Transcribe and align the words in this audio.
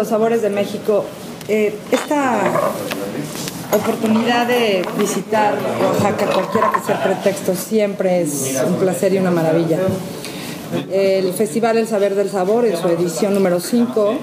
Los 0.00 0.08
Sabores 0.08 0.40
de 0.40 0.48
México. 0.48 1.04
Eh, 1.46 1.76
esta 1.92 2.40
oportunidad 3.70 4.46
de 4.46 4.82
visitar 4.98 5.58
Oaxaca, 5.84 6.24
cualquiera 6.24 6.72
que 6.72 6.80
sea 6.80 6.96
el 6.96 7.02
pretexto, 7.02 7.54
siempre 7.54 8.22
es 8.22 8.62
un 8.66 8.76
placer 8.76 9.12
y 9.12 9.18
una 9.18 9.30
maravilla. 9.30 9.78
El 10.90 11.34
Festival 11.34 11.76
El 11.76 11.86
Saber 11.86 12.14
del 12.14 12.30
Sabor, 12.30 12.64
en 12.64 12.78
su 12.78 12.88
edición 12.88 13.34
número 13.34 13.60
5, 13.60 14.14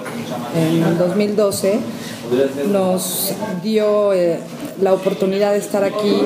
en 0.55 0.97
2012, 0.97 1.79
nos 2.71 3.33
dio 3.63 4.13
eh, 4.13 4.39
la 4.81 4.93
oportunidad 4.93 5.53
de 5.53 5.59
estar 5.59 5.83
aquí 5.83 6.21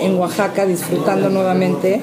en 0.00 0.18
Oaxaca 0.18 0.66
disfrutando 0.66 1.28
nuevamente 1.30 2.02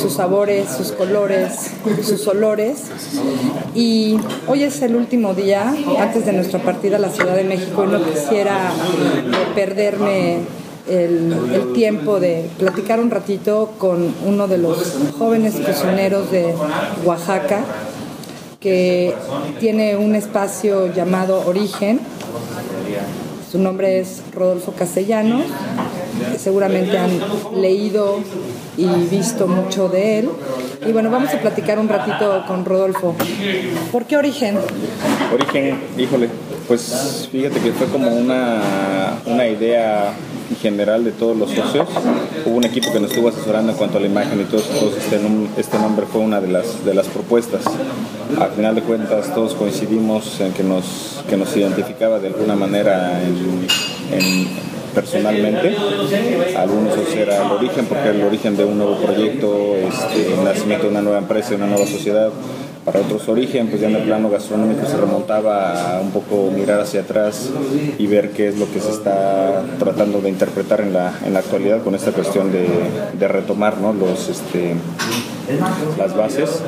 sus 0.00 0.14
sabores, 0.14 0.68
sus 0.70 0.92
colores, 0.92 1.72
sus 2.02 2.26
olores. 2.26 2.84
Y 3.74 4.18
hoy 4.46 4.62
es 4.62 4.82
el 4.82 4.96
último 4.96 5.34
día 5.34 5.74
antes 5.98 6.26
de 6.26 6.32
nuestra 6.32 6.60
partida 6.60 6.96
a 6.96 7.00
la 7.00 7.10
Ciudad 7.10 7.36
de 7.36 7.44
México 7.44 7.84
y 7.84 7.88
no 7.88 8.04
quisiera 8.04 8.72
perderme 9.54 10.38
el, 10.88 11.32
el, 11.52 11.72
tiempo 11.74 12.18
de 12.18 12.48
platicar 12.58 12.98
un 12.98 13.10
ratito 13.10 13.72
con 13.78 14.14
uno 14.26 14.48
de 14.48 14.58
los 14.58 14.96
jóvenes 15.18 15.54
cocineros 15.56 16.30
de 16.30 16.54
Oaxaca 17.04 17.62
que 18.60 19.14
tiene 19.60 19.96
un 19.96 20.14
espacio 20.14 20.92
llamado 20.92 21.44
Origen. 21.46 22.00
Su 23.50 23.58
nombre 23.58 23.98
es 23.98 24.22
Rodolfo 24.34 24.72
Castellanos. 24.72 25.42
Seguramente 26.36 26.98
han 26.98 27.18
leído 27.54 28.18
y 28.76 28.86
visto 29.10 29.46
mucho 29.46 29.88
de 29.88 30.18
él. 30.18 30.28
Y 30.86 30.92
bueno, 30.92 31.10
vamos 31.10 31.32
a 31.32 31.40
platicar 31.40 31.78
un 31.78 31.88
ratito 31.88 32.44
con 32.46 32.64
Rodolfo. 32.66 33.14
¿Por 33.90 34.04
qué 34.04 34.18
Origen? 34.18 34.58
Origen, 35.32 35.78
híjole, 35.96 36.28
pues 36.66 37.28
fíjate 37.32 37.58
que 37.60 37.72
fue 37.72 37.86
como 37.86 38.14
una, 38.14 38.60
una 39.24 39.46
idea 39.46 40.12
general 40.56 41.04
de 41.04 41.12
todos 41.12 41.36
los 41.36 41.50
socios. 41.50 41.86
Hubo 42.44 42.56
un 42.56 42.64
equipo 42.64 42.92
que 42.92 43.00
nos 43.00 43.10
estuvo 43.10 43.28
asesorando 43.28 43.72
en 43.72 43.78
cuanto 43.78 43.98
a 43.98 44.00
la 44.00 44.06
imagen 44.06 44.40
y 44.40 44.44
todo 44.44 44.60
eso. 44.60 44.92
Este, 44.96 45.20
este 45.56 45.78
nombre 45.78 46.06
fue 46.06 46.20
una 46.20 46.40
de 46.40 46.48
las, 46.48 46.84
de 46.84 46.94
las 46.94 47.06
propuestas. 47.08 47.62
Al 48.40 48.50
final 48.52 48.74
de 48.74 48.82
cuentas 48.82 49.34
todos 49.34 49.54
coincidimos 49.54 50.40
en 50.40 50.52
que 50.52 50.62
nos, 50.62 51.22
que 51.28 51.36
nos 51.36 51.56
identificaba 51.56 52.18
de 52.18 52.28
alguna 52.28 52.56
manera 52.56 53.20
en, 53.22 53.66
en 54.12 54.48
personalmente. 54.94 55.76
Algunos 56.56 56.96
era 57.14 57.36
el 57.44 57.52
origen, 57.52 57.86
porque 57.86 58.08
era 58.08 58.18
el 58.18 58.22
origen 58.22 58.56
de 58.56 58.64
un 58.64 58.78
nuevo 58.78 58.96
proyecto, 58.96 59.76
este, 59.76 60.34
el 60.34 60.44
nacimiento 60.44 60.86
de 60.86 60.90
una 60.90 61.02
nueva 61.02 61.18
empresa, 61.18 61.50
de 61.50 61.56
una 61.56 61.66
nueva 61.66 61.86
sociedad. 61.86 62.30
Para 62.84 63.00
otros 63.00 63.28
origen, 63.28 63.68
pues 63.68 63.80
ya 63.80 63.88
en 63.88 63.96
el 63.96 64.02
plano 64.02 64.30
gastronómico 64.30 64.86
se 64.86 64.96
remontaba 64.96 65.96
a 65.96 66.00
un 66.00 66.10
poco 66.10 66.50
mirar 66.54 66.80
hacia 66.80 67.02
atrás 67.02 67.50
y 67.98 68.06
ver 68.06 68.30
qué 68.30 68.48
es 68.48 68.58
lo 68.58 68.70
que 68.72 68.80
se 68.80 68.90
está 68.90 69.62
tratando 69.78 70.20
de 70.20 70.30
interpretar 70.30 70.80
en 70.80 70.92
la, 70.92 71.12
en 71.24 71.34
la 71.34 71.40
actualidad 71.40 71.82
con 71.82 71.94
esta 71.94 72.12
cuestión 72.12 72.50
de, 72.50 72.66
de 73.18 73.28
retomar 73.28 73.78
¿no? 73.78 73.92
Los, 73.92 74.28
este, 74.28 74.74
las 75.98 76.16
bases 76.16 76.62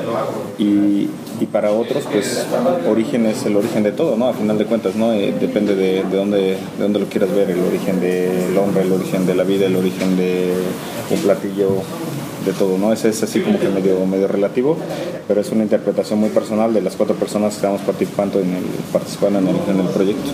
y, 0.57 1.09
y, 1.39 1.45
para 1.51 1.71
otros 1.71 2.03
pues 2.11 2.45
origen 2.89 3.25
es 3.25 3.45
el 3.45 3.55
origen 3.55 3.83
de 3.83 3.91
todo, 3.91 4.15
¿no? 4.15 4.27
A 4.27 4.33
final 4.33 4.57
de 4.57 4.65
cuentas, 4.65 4.95
¿no? 4.95 5.13
Eh, 5.13 5.33
depende 5.39 5.75
de, 5.75 6.03
de, 6.03 6.17
dónde, 6.17 6.37
de 6.37 6.57
dónde 6.79 6.99
lo 6.99 7.05
quieras 7.05 7.31
ver, 7.31 7.51
el 7.51 7.59
origen 7.61 7.99
del 7.99 8.57
hombre, 8.57 8.83
el 8.83 8.91
origen 8.91 9.25
de 9.25 9.35
la 9.35 9.43
vida, 9.43 9.67
el 9.67 9.75
origen 9.75 10.17
de 10.17 10.53
un 11.11 11.19
platillo 11.19 11.69
de 12.45 12.53
todo, 12.53 12.77
¿no? 12.77 12.91
Ese 12.91 13.09
es 13.09 13.21
así 13.21 13.41
como 13.41 13.59
que 13.59 13.69
medio, 13.69 14.03
medio 14.05 14.27
relativo, 14.27 14.77
pero 15.31 15.39
es 15.39 15.51
una 15.53 15.63
interpretación 15.63 16.19
muy 16.19 16.27
personal 16.27 16.73
de 16.73 16.81
las 16.81 16.97
cuatro 16.97 17.15
personas 17.15 17.51
que 17.51 17.55
estamos 17.55 17.79
participando 17.83 18.41
en 18.41 18.53
el, 18.53 18.65
participando 18.91 19.39
en 19.39 19.47
el, 19.47 19.55
en 19.69 19.79
el 19.79 19.87
proyecto. 19.87 20.29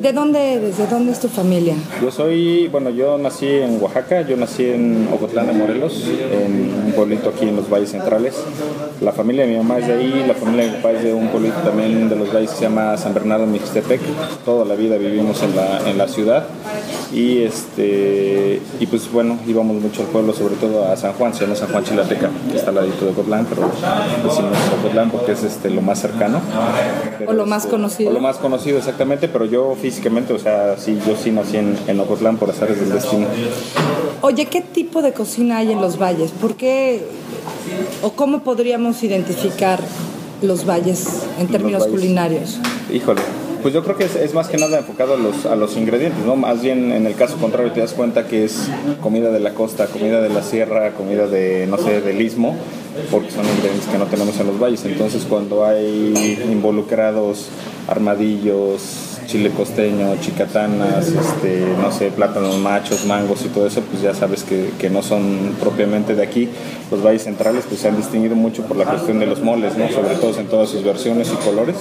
¿De 0.00 0.14
dónde 0.14 0.54
eres? 0.54 0.78
¿De 0.78 0.86
dónde 0.86 1.12
es 1.12 1.20
tu 1.20 1.28
familia? 1.28 1.74
Yo 2.00 2.10
soy, 2.10 2.68
bueno, 2.68 2.88
yo 2.88 3.18
nací 3.18 3.46
en 3.46 3.82
Oaxaca, 3.82 4.22
yo 4.22 4.38
nací 4.38 4.64
en 4.64 5.08
Ocotlán 5.12 5.48
de 5.48 5.52
Morelos, 5.52 6.04
en 6.06 6.72
un 6.86 6.92
pueblito 6.92 7.28
aquí 7.28 7.46
en 7.46 7.56
los 7.56 7.68
valles 7.68 7.90
centrales. 7.90 8.34
La 9.02 9.12
familia 9.12 9.44
de 9.44 9.50
mi 9.50 9.58
mamá 9.58 9.78
es 9.78 9.86
de 9.86 9.92
ahí, 9.92 10.24
la 10.26 10.34
familia 10.34 10.64
de 10.64 10.70
mi 10.70 10.76
papá 10.78 10.92
es 10.92 11.04
de 11.04 11.12
un 11.12 11.28
pueblito 11.28 11.58
también 11.58 12.08
de 12.08 12.16
los 12.16 12.32
valles 12.32 12.48
que 12.48 12.56
se 12.56 12.62
llama 12.62 12.96
San 12.96 13.12
Bernardo 13.12 13.46
Mixtepec. 13.46 14.00
Toda 14.46 14.64
la 14.64 14.74
vida 14.74 14.96
vivimos 14.96 15.42
en 15.42 15.54
la, 15.54 15.86
en 15.86 15.98
la 15.98 16.08
ciudad 16.08 16.46
y 17.12 17.42
este 17.42 18.60
y 18.80 18.86
pues 18.86 19.10
bueno, 19.12 19.38
íbamos 19.46 19.80
mucho 19.80 20.02
al 20.02 20.08
pueblo, 20.08 20.32
sobre 20.32 20.56
todo 20.56 20.86
a 20.86 20.96
San 20.96 21.12
Juan, 21.12 21.34
se 21.34 21.42
llama 21.42 21.56
San 21.56 21.68
Juan 21.68 21.84
Chilateca, 21.84 22.30
que 22.50 22.56
está 22.56 22.70
al 22.70 22.76
ladito 22.76 23.04
de 23.04 23.10
Ocotlán, 23.12 23.46
pero 23.46 23.70
decimos 24.24 24.56
Ocotlán 24.80 25.10
porque 25.10 25.32
es 25.32 25.42
este, 25.42 25.70
lo 25.70 25.82
más 25.82 26.00
cercano. 26.00 26.40
Pero 27.18 27.30
o 27.30 27.34
lo 27.34 27.46
más 27.46 27.64
este, 27.64 27.70
conocido. 27.70 28.10
O 28.10 28.12
lo 28.12 28.20
más 28.20 28.36
conocido, 28.36 28.78
exactamente, 28.78 29.28
pero 29.28 29.44
yo 29.44 29.76
físicamente, 29.80 30.32
o 30.32 30.38
sea, 30.38 30.76
sí, 30.78 30.98
yo 31.06 31.16
sí 31.16 31.30
nací 31.30 31.58
en, 31.58 31.76
en 31.86 32.00
Ocotlán 32.00 32.36
por 32.36 32.50
azares 32.50 32.80
del 32.80 32.90
destino. 32.90 33.26
Oye, 34.22 34.46
¿qué 34.46 34.60
tipo 34.60 35.02
de 35.02 35.12
cocina 35.12 35.58
hay 35.58 35.72
en 35.72 35.80
los 35.80 35.98
valles? 35.98 36.30
¿Por 36.30 36.56
qué 36.56 37.02
o 38.02 38.12
cómo 38.12 38.42
podríamos 38.42 39.02
identificar 39.02 39.80
los 40.42 40.66
valles 40.66 41.06
en 41.38 41.48
términos 41.48 41.82
valles. 41.82 41.94
culinarios? 41.94 42.58
Híjole, 42.92 43.22
pues 43.62 43.72
yo 43.72 43.82
creo 43.84 43.96
que 43.96 44.04
es, 44.04 44.16
es, 44.16 44.34
más 44.34 44.48
que 44.48 44.58
nada 44.58 44.78
enfocado 44.78 45.14
a 45.14 45.16
los, 45.16 45.46
a 45.46 45.56
los 45.56 45.76
ingredientes, 45.76 46.24
¿no? 46.24 46.36
Más 46.36 46.62
bien 46.62 46.92
en 46.92 47.06
el 47.06 47.14
caso 47.14 47.36
contrario 47.36 47.72
te 47.72 47.80
das 47.80 47.92
cuenta 47.92 48.26
que 48.26 48.44
es 48.44 48.68
comida 49.00 49.30
de 49.30 49.40
la 49.40 49.54
costa, 49.54 49.86
comida 49.86 50.20
de 50.20 50.28
la 50.28 50.42
sierra, 50.42 50.92
comida 50.92 51.26
de, 51.26 51.66
no 51.68 51.78
sé, 51.78 52.00
del 52.00 52.20
istmo, 52.20 52.56
porque 53.10 53.30
son 53.30 53.46
ingredientes 53.46 53.88
que 53.88 53.98
no 53.98 54.06
tenemos 54.06 54.38
en 54.40 54.48
los 54.48 54.58
valles. 54.58 54.84
Entonces 54.84 55.24
cuando 55.28 55.64
hay 55.64 56.38
involucrados 56.50 57.48
armadillos, 57.88 59.11
chile 59.32 59.48
costeño, 59.48 60.14
chicatanas, 60.20 61.08
este, 61.08 61.64
no 61.80 61.90
sé, 61.90 62.10
plátanos 62.10 62.58
machos, 62.58 63.06
mangos 63.06 63.42
y 63.46 63.48
todo 63.48 63.66
eso, 63.66 63.80
pues 63.80 64.02
ya 64.02 64.12
sabes 64.12 64.42
que, 64.44 64.72
que, 64.78 64.90
no 64.90 65.02
son 65.02 65.56
propiamente 65.58 66.14
de 66.14 66.22
aquí. 66.22 66.50
Los 66.90 67.02
valles 67.02 67.22
centrales 67.22 67.64
pues 67.66 67.80
se 67.80 67.88
han 67.88 67.96
distinguido 67.96 68.36
mucho 68.36 68.62
por 68.64 68.76
la 68.76 68.84
cuestión 68.84 69.18
de 69.20 69.26
los 69.26 69.40
moles, 69.40 69.78
¿no? 69.78 69.88
Sobre 69.88 70.16
todo 70.16 70.38
en 70.38 70.48
todas 70.48 70.68
sus 70.68 70.84
versiones 70.84 71.32
y 71.32 71.36
colores. 71.46 71.76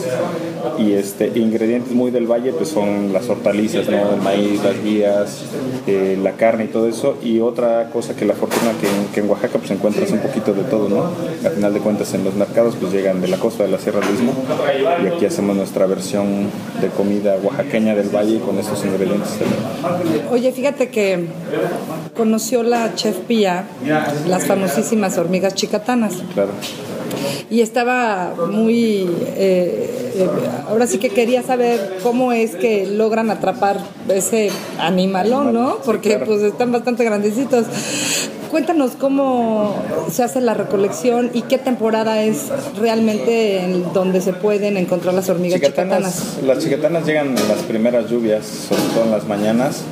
Y 0.80 0.94
este, 0.94 1.28
ingredientes 1.36 1.92
muy 1.92 2.10
del 2.10 2.26
valle 2.26 2.54
pues 2.54 2.70
son 2.70 3.12
las 3.12 3.28
hortalizas, 3.28 3.90
¿no? 3.90 4.14
El 4.14 4.22
maíz, 4.22 4.64
las 4.64 4.82
guías, 4.82 5.44
eh, 5.88 6.18
la 6.24 6.32
carne 6.34 6.66
y 6.66 6.68
todo 6.68 6.88
eso. 6.88 7.18
Y 7.22 7.42
otra 7.42 7.90
cosa 7.90 8.16
que 8.16 8.24
la 8.24 8.34
fortuna 8.34 8.72
que, 8.80 8.88
que 9.14 9.20
en 9.20 9.30
Oaxaca 9.30 9.58
pues 9.58 9.72
encuentras 9.72 10.10
un 10.12 10.20
poquito 10.20 10.54
de 10.54 10.64
todo, 10.64 10.88
¿no? 10.88 11.12
Al 11.46 11.54
final 11.54 11.74
de 11.74 11.82
cuentas 11.82 12.14
en 12.14 12.24
los 12.24 12.36
mercados 12.36 12.78
pues 12.80 12.94
llegan 12.94 13.20
de 13.20 13.28
la 13.28 13.38
costa 13.38 13.64
de 13.64 13.72
la 13.72 13.78
Sierra 13.78 14.00
del 14.00 14.14
Istmo 14.14 14.34
y 15.04 15.08
aquí 15.08 15.26
hacemos 15.26 15.58
nuestra 15.58 15.86
versión 15.86 16.50
de 16.80 16.88
comida 16.88 17.41
oaxaqueña 17.44 17.96
del 17.96 18.10
valle 18.10 18.40
con 18.40 18.58
estos 18.58 18.84
ingredientes. 18.86 19.32
Oye, 20.32 20.52
fíjate 20.52 20.90
que 20.90 21.28
conoció 22.16 22.64
la 22.64 22.96
chef 22.96 23.18
Pía 23.28 23.66
las 24.28 24.46
famosísimas 24.46 25.18
hormigas 25.18 25.56
chicatanas. 25.56 26.16
Claro. 26.34 26.52
Y 27.50 27.62
estaba 27.62 28.34
muy... 28.50 29.10
Eh, 29.36 30.14
eh, 30.16 30.28
ahora 30.68 30.88
sí 30.88 30.98
que 30.98 31.10
quería 31.10 31.44
saber 31.44 31.98
cómo 32.04 32.32
es 32.32 32.56
que 32.56 32.86
logran 32.86 33.30
atrapar 33.32 33.78
ese 34.10 34.52
animalón, 34.80 35.54
¿no? 35.54 35.78
Porque 35.86 36.10
sí, 36.10 36.16
claro. 36.16 36.26
pues 36.26 36.44
están 36.44 36.72
bastante 36.72 37.04
grandecitos. 37.04 37.66
Cuéntanos 38.52 38.92
cómo 39.00 39.76
se 40.12 40.24
hace 40.24 40.42
la 40.42 40.54
recolección 40.54 41.32
y 41.34 41.44
qué 41.44 41.58
temporada 41.58 42.22
es 42.22 42.52
realmente 42.78 43.64
en 43.64 43.94
donde 43.94 44.20
se 44.20 44.34
pueden 44.34 44.76
encontrar 44.76 45.14
las 45.14 45.30
hormigas 45.30 45.62
chicatanas. 45.62 46.14
chicatanas. 46.16 46.44
Las 46.44 46.60
chicatanas 46.64 47.06
llegan 47.06 47.30
en 47.30 47.48
las 47.48 47.60
primeras 47.60 48.10
lluvias, 48.10 48.46
sobre 48.46 48.82
todo 48.94 49.04
en 49.06 49.12
las 49.12 49.26
mañanas. 49.26 49.84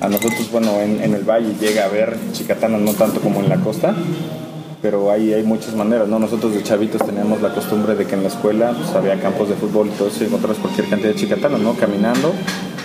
A 0.00 0.08
nosotros, 0.08 0.50
bueno, 0.50 0.80
en, 0.80 1.00
en 1.00 1.14
el 1.14 1.22
valle 1.22 1.54
llega 1.60 1.84
a 1.84 1.86
haber 1.86 2.16
chicatanas, 2.32 2.80
no 2.80 2.92
tanto 2.94 3.20
como 3.20 3.40
en 3.40 3.48
la 3.48 3.56
costa, 3.56 3.94
pero 4.80 5.10
ahí 5.10 5.32
hay 5.32 5.42
muchas 5.42 5.74
maneras, 5.74 6.08
¿no? 6.08 6.18
Nosotros 6.18 6.54
de 6.54 6.62
chavitos 6.62 7.04
teníamos 7.04 7.42
la 7.42 7.54
costumbre 7.54 7.94
de 7.94 8.06
que 8.06 8.14
en 8.14 8.22
la 8.22 8.28
escuela 8.28 8.72
pues, 8.72 8.90
había 8.94 9.20
campos 9.20 9.48
de 9.48 9.54
fútbol 9.56 9.88
y 9.88 9.90
todo 9.90 10.08
eso 10.08 10.22
y 10.22 10.26
encontrabas 10.26 10.58
cualquier 10.58 10.88
cantidad 10.88 11.10
de 11.10 11.16
chicatanas, 11.16 11.60
¿no? 11.60 11.74
Caminando 11.74 12.32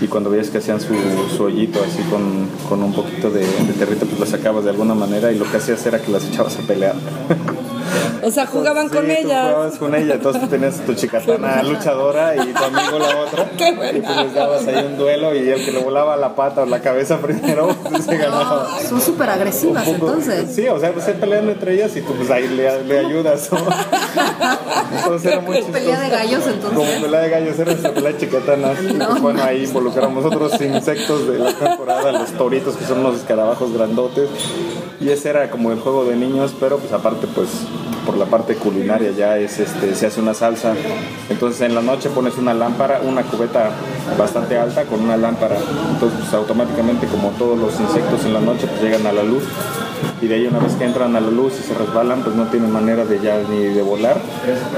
y 0.01 0.07
cuando 0.07 0.30
veías 0.30 0.50
que 0.50 0.57
hacían 0.57 0.81
su, 0.81 0.94
su 1.36 1.44
hoyito 1.44 1.80
así 1.84 2.01
con, 2.04 2.48
con, 2.68 2.84
un 2.84 2.94
poquito 2.94 3.30
de, 3.30 3.42
de 3.42 3.74
territo, 3.78 4.06
pues 4.06 4.19
las 4.19 4.30
sacabas 4.30 4.63
de 4.63 4.72
alguna 4.72 4.95
manera 4.95 5.31
y 5.31 5.38
lo 5.38 5.50
que 5.50 5.57
hacías 5.57 5.86
era 5.86 6.01
que 6.01 6.12
las 6.12 6.25
echabas 6.25 6.57
a 6.57 6.62
pelear. 6.62 6.95
O 8.24 8.31
sea, 8.31 8.45
jugaban 8.45 8.90
Sí, 8.90 8.95
con 8.95 9.06
tú 9.06 9.12
ella. 9.12 9.44
jugabas 9.51 9.75
con 9.78 9.95
ella, 9.95 10.13
entonces 10.16 10.42
tú 10.42 10.48
tenías 10.48 10.75
tu 10.86 10.94
chicatana 10.94 11.63
luchadora 11.63 12.36
y 12.36 12.54
tu 12.54 12.63
amigo 12.63 13.00
la 13.00 13.18
otra. 13.22 13.50
Qué 13.57 13.69
y 13.69 13.75
buena. 13.75 14.07
pues 14.07 14.18
les 14.25 14.34
dabas 14.34 14.68
ahí 14.68 14.86
un 14.86 14.98
duelo 14.98 15.36
y 15.36 15.50
el 15.50 15.63
que 15.66 15.72
le 15.72 15.80
volaba 15.80 16.16
la 16.18 16.36
pata 16.36 16.63
o 16.63 16.66
la 16.66 16.80
cabeza 16.81 17.18
primero, 17.22 17.68
pues 17.90 18.06
se 18.06 18.18
ganaba. 18.18 18.68
Son 18.88 19.01
súper 19.01 19.30
agresivas 19.30 19.88
entonces. 19.88 20.54
Sí, 20.56 20.68
o 20.68 20.80
sea, 20.80 20.92
pues 20.94 21.06
se 21.06 21.13
pelean 21.13 21.50
entre 21.50 21.74
ellas 21.75 21.95
y 21.95 22.01
tú 22.01 22.13
pues 22.13 22.30
ahí 22.31 22.48
le, 22.48 22.84
le 22.84 23.00
ayudas. 23.00 23.50
¿no? 23.51 23.60
Entonces 24.98 25.31
era 25.31 25.42
muy 25.42 25.56
chistoso. 25.57 25.74
Pelea 25.80 26.00
de 26.00 26.10
gallos 26.10 26.42
Como 26.44 26.54
entonces. 26.54 27.01
pelea 27.01 27.19
de 27.22 27.30
gallos 27.30 27.60
era 27.60 27.72
nuestra 27.72 27.94
pelea 27.94 28.12
de 28.13 28.18
chicatanas. 28.18 28.78
Y 28.84 28.94
pues, 28.94 29.22
bueno, 29.22 29.44
ahí 29.44 29.63
involucramos 29.63 30.25
otros 30.25 30.60
insectos 30.62 31.28
de 31.28 31.39
la 31.39 31.54
temporada, 31.54 32.12
los 32.12 32.31
toritos 32.31 32.75
que 32.75 32.86
son 32.86 33.00
unos 33.00 33.18
escarabajos 33.18 33.74
grandotes. 33.74 34.30
Y 35.04 35.10
ese 35.10 35.32
era 35.32 35.50
como 35.50 35.70
el 35.74 35.80
juego 35.80 36.06
de 36.06 36.16
niños, 36.16 36.56
pero 36.58 36.78
pues 36.78 36.94
aparte 36.94 37.28
pues 37.28 37.50
por 38.06 38.16
la 38.16 38.26
parte 38.26 38.56
culinaria 38.56 39.12
ya 39.12 39.38
es 39.38 39.60
este 39.60 39.96
se 39.96 40.08
hace 40.08 40.22
una 40.22 40.34
salsa. 40.34 40.76
Entonces 41.30 41.60
en 41.60 41.76
la 41.76 41.82
noche 41.82 42.10
pones 42.10 42.38
una 42.38 42.54
lámpara, 42.54 43.02
una 43.04 43.24
cubeta 43.24 43.72
bastante 44.18 44.58
alta 44.58 44.86
con 44.86 45.02
una 45.02 45.18
lámpara. 45.18 45.58
Entonces 45.92 46.20
pues 46.22 46.34
automáticamente 46.34 47.08
como 47.08 47.32
todos 47.32 47.60
los 47.60 47.78
insectos 47.82 48.24
en 48.24 48.34
la 48.34 48.40
noche 48.40 48.66
pues 48.68 48.82
llegan 48.82 49.06
a 49.06 49.12
la 49.12 49.24
luz 49.24 49.44
y 50.22 50.28
de 50.28 50.36
ahí 50.36 50.48
una 50.48 50.60
vez 50.60 50.74
que 50.74 50.86
entran 50.86 51.16
a 51.16 51.20
la 51.22 51.30
luz 51.30 51.54
y 51.60 51.64
se 51.68 51.74
resbalan 51.74 52.24
pues 52.24 52.36
no 52.36 52.46
tienen 52.48 52.72
manera 52.72 53.06
de 53.06 53.20
ya 53.20 53.42
ni 53.50 53.60
de 53.66 53.82
volar 53.82 54.18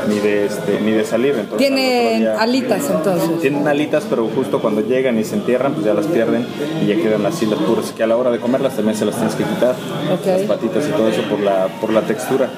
ni 0.10 0.20
de 0.20 0.46
este 0.46 0.80
ni 0.82 0.92
de 0.92 1.04
salir 1.06 1.32
entonces 1.40 1.58
Tienen 1.58 2.20
día- 2.20 2.36
alitas 2.40 2.90
entonces. 2.90 3.42
tienen 3.42 3.68
alitas 3.68 4.06
pero 4.10 4.28
justo 4.28 4.60
cuando 4.60 4.82
llegan 4.82 5.18
y 5.20 5.24
se 5.24 5.36
entierran 5.36 5.74
pues 5.74 5.86
ya 5.86 5.94
las 5.94 6.08
pierden 6.08 6.46
y 6.82 6.88
ya 6.88 6.96
quedan 6.96 7.26
así 7.26 7.46
las 7.46 7.60
puras 7.60 7.92
que 7.92 8.04
a 8.04 8.08
la 8.08 8.18
hora 8.18 8.32
de 8.32 8.40
comerlas 8.40 8.76
también 8.76 8.98
se 8.98 9.06
las 9.06 9.16
tienes 9.16 9.36
que 9.36 9.44
quitar 9.44 9.76
Ok. 10.14 10.26
las 10.26 10.42
patitas 10.44 10.88
y 10.88 10.92
todo 10.92 11.08
eso 11.08 11.22
por 11.30 11.40
la 11.40 11.68
por 11.82 11.92
la 11.94 12.02
textura 12.02 12.50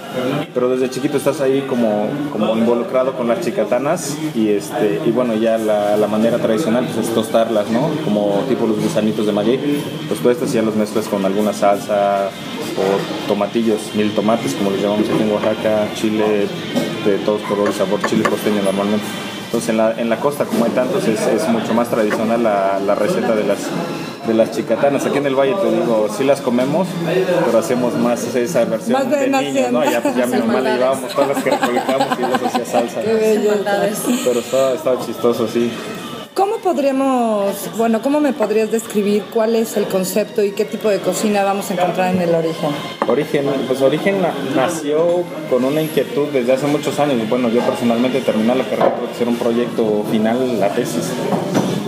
pero 0.54 0.70
desde 0.70 0.90
chiquito 0.90 1.18
estás 1.18 1.42
ahí 1.42 1.62
como 1.68 2.08
como 2.32 2.56
involucrado 2.58 3.14
con 3.14 3.28
las 3.28 3.42
chicatanas 3.42 4.18
y 4.36 4.50
este 4.50 5.02
y 5.06 5.12
bueno 5.12 5.36
ya 5.36 5.58
la, 5.58 5.98
la 5.98 6.08
manera 6.08 6.38
tradicional 6.38 6.86
pues 6.94 7.08
es 7.08 7.14
tostarlas 7.14 7.70
no 7.70 7.90
como 8.04 8.44
tipo 8.48 8.66
los 8.68 8.80
gusanitos 8.82 9.26
de 9.26 9.32
maguey 9.32 9.82
pues 10.08 10.20
tú 10.20 10.30
estas 10.30 10.52
ya 10.54 10.62
los 10.62 10.76
mezclas 10.76 11.08
con 11.08 11.26
alguna 11.26 11.54
salsa 11.54 12.30
o 12.78 13.28
tomatillos, 13.28 13.94
mil 13.96 14.12
tomates, 14.14 14.54
como 14.54 14.72
les 14.72 14.82
llamamos 14.82 15.10
aquí 15.10 15.24
en 15.24 15.32
Oaxaca, 15.32 15.88
chile 15.96 16.48
de 17.06 17.18
todos 17.26 17.42
colores, 17.42 17.76
sabor 17.76 18.00
chile 18.06 18.24
costeño 18.24 18.62
normalmente. 18.64 19.06
Entonces 19.46 19.70
en 19.70 19.78
la, 19.78 19.94
en 19.94 20.10
la 20.10 20.18
costa, 20.20 20.44
como 20.44 20.66
hay 20.66 20.72
tantos, 20.72 21.08
es, 21.08 21.22
es 21.22 21.48
mucho 21.48 21.74
más 21.74 21.88
tradicional 21.90 22.44
la, 22.44 22.80
la 22.86 22.96
receta 22.96 23.34
de 23.34 23.46
las, 23.46 23.60
de 24.28 24.34
las 24.34 24.52
chicatanas. 24.52 25.06
Aquí 25.06 25.20
en 25.20 25.26
el 25.26 25.36
valle 25.36 25.54
te 25.54 25.72
digo, 25.72 26.08
sí 26.16 26.26
las 26.26 26.42
comemos, 26.42 26.86
pero 27.46 27.58
hacemos 27.58 27.94
más 27.96 28.24
esa 28.36 28.66
versión 28.66 28.92
Más 28.92 29.10
de 29.10 29.18
de 29.20 29.30
niños, 29.30 29.72
¿no? 29.72 29.86
Ya, 29.86 30.04
ya 30.04 30.26
mi 30.26 30.40
mamá 30.40 30.60
le 30.60 30.74
llevábamos 30.74 31.14
todas 31.14 31.30
las 31.30 31.44
que 31.44 31.50
recolectamos 31.52 32.08
y 32.20 32.22
les 32.24 32.44
hacía 32.44 32.66
salsa. 32.66 33.02
Qué 33.02 33.14
bello. 33.14 33.52
Pero 34.26 34.40
estaba, 34.42 34.74
estaba 34.74 35.06
chistoso, 35.06 35.48
sí. 35.48 35.72
¿Cómo 36.68 36.76
podríamos, 36.76 37.56
bueno, 37.78 38.02
cómo 38.02 38.20
me 38.20 38.34
podrías 38.34 38.70
describir 38.70 39.24
cuál 39.34 39.56
es 39.56 39.78
el 39.78 39.86
concepto 39.86 40.44
y 40.44 40.52
qué 40.52 40.66
tipo 40.66 40.90
de 40.90 41.00
cocina 41.00 41.42
vamos 41.46 41.72
a 41.72 41.76
encontrar 41.76 42.14
en 42.14 42.22
el 42.22 42.36
origen? 42.36 42.70
Origen, 43.08 43.46
pues 43.68 43.82
Origen 43.82 44.22
na- 44.22 44.34
nació 44.54 45.24
con 45.50 45.64
una 45.64 45.82
inquietud 45.82 46.28
desde 46.34 46.52
hace 46.52 46.68
muchos 46.68 47.00
años. 47.00 47.18
Bueno, 47.30 47.48
yo 47.48 47.62
personalmente 47.62 48.20
terminé 48.20 48.54
la 48.54 48.66
carrera 48.66 48.94
que 49.00 49.14
hacer 49.16 49.30
un 49.30 49.38
proyecto 49.38 50.04
final, 50.12 50.60
la 50.60 50.68
tesis, 50.74 51.10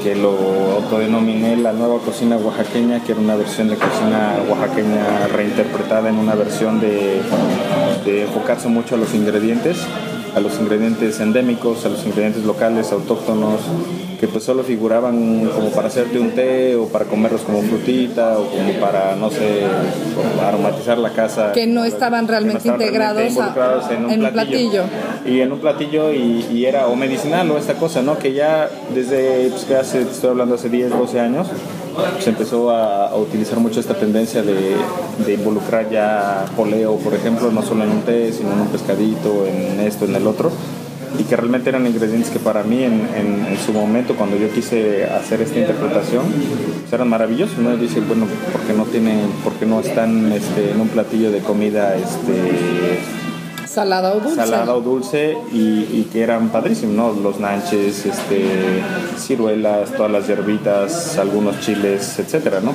que 0.02 0.16
lo 0.16 0.30
autodenominé 0.78 1.58
la 1.58 1.74
nueva 1.74 2.00
cocina 2.00 2.38
oaxaqueña, 2.38 3.04
que 3.04 3.12
era 3.12 3.20
una 3.20 3.36
versión 3.36 3.68
de 3.68 3.76
cocina 3.76 4.38
oaxaqueña 4.50 5.28
reinterpretada 5.36 6.08
en 6.08 6.16
una 6.16 6.36
versión 6.36 6.80
de, 6.80 7.20
de 8.06 8.22
enfocarse 8.24 8.70
mucho 8.70 8.96
a 8.96 8.98
los 8.98 9.14
ingredientes, 9.14 9.76
a 10.40 10.42
los 10.42 10.60
ingredientes 10.60 11.20
endémicos, 11.20 11.86
a 11.86 11.90
los 11.90 12.06
ingredientes 12.06 12.44
locales, 12.46 12.92
autóctonos, 12.92 13.60
que 14.20 14.28
pues 14.28 14.44
solo 14.44 14.64
figuraban 14.64 15.50
como 15.56 15.70
para 15.72 15.88
hacerte 15.88 16.20
un 16.20 16.32
té 16.32 16.76
o 16.76 16.88
para 16.88 17.06
comerlos 17.06 17.42
como 17.42 17.62
frutita 17.62 18.38
o 18.40 18.46
como 18.46 18.74
para, 18.80 19.16
no 19.16 19.30
sé, 19.30 19.62
aromatizar 20.46 20.98
la 20.98 21.12
casa. 21.12 21.52
Que 21.52 21.68
no 21.68 21.84
estaban 21.86 22.28
realmente 22.28 22.58
estaban 22.60 22.82
integrados 22.82 23.22
a- 23.24 23.28
involucrados 23.28 23.92
en 23.92 24.06
un 24.06 24.12
en 24.12 24.26
un 24.26 24.32
platillo. 24.32 24.84
Y 25.26 25.42
en 25.42 25.52
un 25.52 25.60
platillo 25.60 26.14
y, 26.14 26.46
y 26.52 26.66
era 26.66 26.88
o 26.88 26.96
medicinal 26.96 27.50
o 27.52 27.58
esta 27.58 27.76
cosa, 27.76 28.02
¿no? 28.02 28.18
Que 28.18 28.34
ya 28.34 28.70
desde, 28.94 29.50
pues 29.50 29.66
que 29.66 29.76
hace, 29.76 30.02
estoy 30.02 30.32
hablando 30.32 30.56
hace 30.56 30.70
10, 30.70 30.90
12 30.90 31.20
años, 31.20 31.48
se 32.20 32.30
empezó 32.30 32.72
a, 32.72 33.16
utilizar 33.16 33.60
mucho 33.60 33.80
esta 33.80 33.94
tendencia 33.94 34.42
de, 34.44 35.34
involucrar 35.34 35.90
ya 35.90 36.46
poleo, 36.56 36.96
por 36.98 37.14
ejemplo, 37.14 37.52
no 37.52 37.62
solo 37.62 37.84
en 37.84 37.92
un 37.92 38.02
té, 38.02 38.32
sino 38.34 38.54
en 38.54 38.62
un 38.62 38.68
pescadito, 38.68 39.46
en 39.46 39.80
esto, 39.82 40.06
en 40.06 40.16
el 40.16 40.28
otro 40.28 40.52
y 41.18 41.24
que 41.24 41.36
realmente 41.36 41.70
eran 41.70 41.88
ingredientes 41.88 42.30
que 42.30 42.40
para 42.40 42.64
mí 42.64 42.84
en, 42.84 43.58
su 43.66 43.74
momento 43.74 44.16
cuando 44.16 44.38
yo 44.38 44.50
quise 44.52 45.06
hacer 45.06 45.42
esta 45.42 45.60
interpretación 45.60 46.24
pues 46.82 46.94
eran 46.94 47.10
maravillosos 47.10 47.58
no 47.58 47.72
bueno 48.08 48.28
por 48.52 48.62
qué 48.62 48.74
no 48.74 48.84
tienen 48.86 49.28
por 49.44 49.54
qué 49.54 49.66
no 49.66 49.80
están 49.80 50.32
este, 50.32 50.72
en 50.72 50.80
un 50.80 50.88
platillo 50.88 51.32
de 51.32 51.40
comida 51.40 51.96
este 51.96 53.00
¿Salada 53.70 54.16
o 54.16 54.20
dulce? 54.20 54.36
salada 54.36 54.76
o 54.76 54.82
dulce 54.82 55.38
y, 55.52 56.08
que 56.12 56.24
eran 56.24 56.50
padrísimos, 56.50 56.96
¿no? 56.96 57.22
Los 57.22 57.40
nanches, 57.40 58.04
este, 58.04 58.82
ciruelas, 59.16 59.92
todas 59.92 60.12
las 60.12 60.26
hierbitas, 60.26 61.20
algunos 61.20 61.60
chiles, 61.60 62.18
etcétera, 62.18 62.62
¿no? 62.62 62.74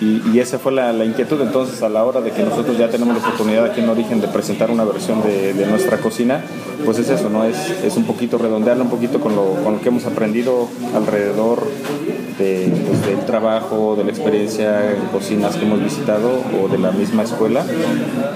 Y, 0.00 0.22
y 0.32 0.38
esa 0.38 0.60
fue 0.60 0.70
la, 0.70 0.92
la 0.92 1.04
inquietud 1.04 1.40
entonces 1.40 1.82
a 1.82 1.88
la 1.88 2.04
hora 2.04 2.20
de 2.20 2.30
que 2.30 2.44
nosotros 2.44 2.78
ya 2.78 2.88
tenemos 2.88 3.16
la 3.16 3.26
oportunidad 3.26 3.64
aquí 3.64 3.80
en 3.80 3.88
Origen 3.88 4.20
de 4.20 4.28
presentar 4.28 4.70
una 4.70 4.84
versión 4.84 5.20
de, 5.22 5.52
de 5.52 5.66
nuestra 5.66 5.98
cocina, 5.98 6.44
pues 6.84 7.00
es 7.00 7.10
eso, 7.10 7.28
¿no? 7.28 7.44
Es, 7.44 7.70
es 7.82 7.96
un 7.96 8.04
poquito 8.04 8.38
redondearlo 8.38 8.84
un 8.84 8.90
poquito 8.90 9.18
con 9.18 9.34
lo, 9.34 9.54
con 9.64 9.74
lo 9.74 9.80
que 9.80 9.88
hemos 9.88 10.06
aprendido 10.06 10.68
alrededor 10.94 11.66
de, 12.38 12.72
pues, 12.86 13.06
del 13.06 13.24
trabajo, 13.26 13.94
de 13.96 14.04
la 14.04 14.10
experiencia 14.10 14.92
en 14.92 15.06
cocinas 15.12 15.56
que 15.56 15.64
hemos 15.64 15.82
visitado 15.82 16.42
o 16.62 16.68
de 16.68 16.78
la 16.78 16.90
misma 16.90 17.22
escuela 17.22 17.64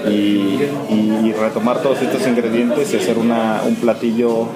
y, 0.07 0.59
retomar 1.39 1.81
todos 1.81 2.01
estos 2.01 2.27
ingredientes 2.27 2.93
y 2.93 2.97
hacer 2.97 3.17
un 3.17 3.75
platillo 3.79 4.47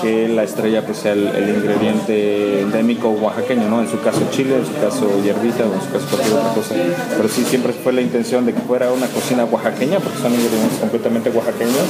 que 0.00 0.26
la 0.28 0.42
estrella 0.42 0.86
pues 0.86 0.98
sea 0.98 1.12
el, 1.12 1.48
ingrediente 1.48 2.62
endémico 2.62 3.10
oaxaqueño, 3.10 3.68
¿no? 3.68 3.80
En 3.80 3.88
su 3.88 4.00
caso 4.00 4.20
chile, 4.30 4.56
en 4.56 4.64
su 4.64 4.72
caso 4.80 5.06
hierbita 5.22 5.64
o 5.64 5.74
en 5.74 5.82
su 5.82 5.92
caso 5.92 6.06
cualquier 6.08 6.34
otra 6.34 6.54
cosa. 6.54 6.74
Pero 7.16 7.28
sí 7.28 7.44
siempre 7.44 7.72
fue 7.74 7.92
la 7.92 8.00
intención 8.00 8.46
de 8.46 8.54
que 8.54 8.60
fuera 8.60 8.90
una 8.90 9.06
cocina 9.08 9.44
oaxaqueña 9.44 9.98
porque 9.98 10.18
son 10.18 10.32
ingredientes 10.32 10.78
completamente 10.78 11.30
oaxaqueños 11.30 11.84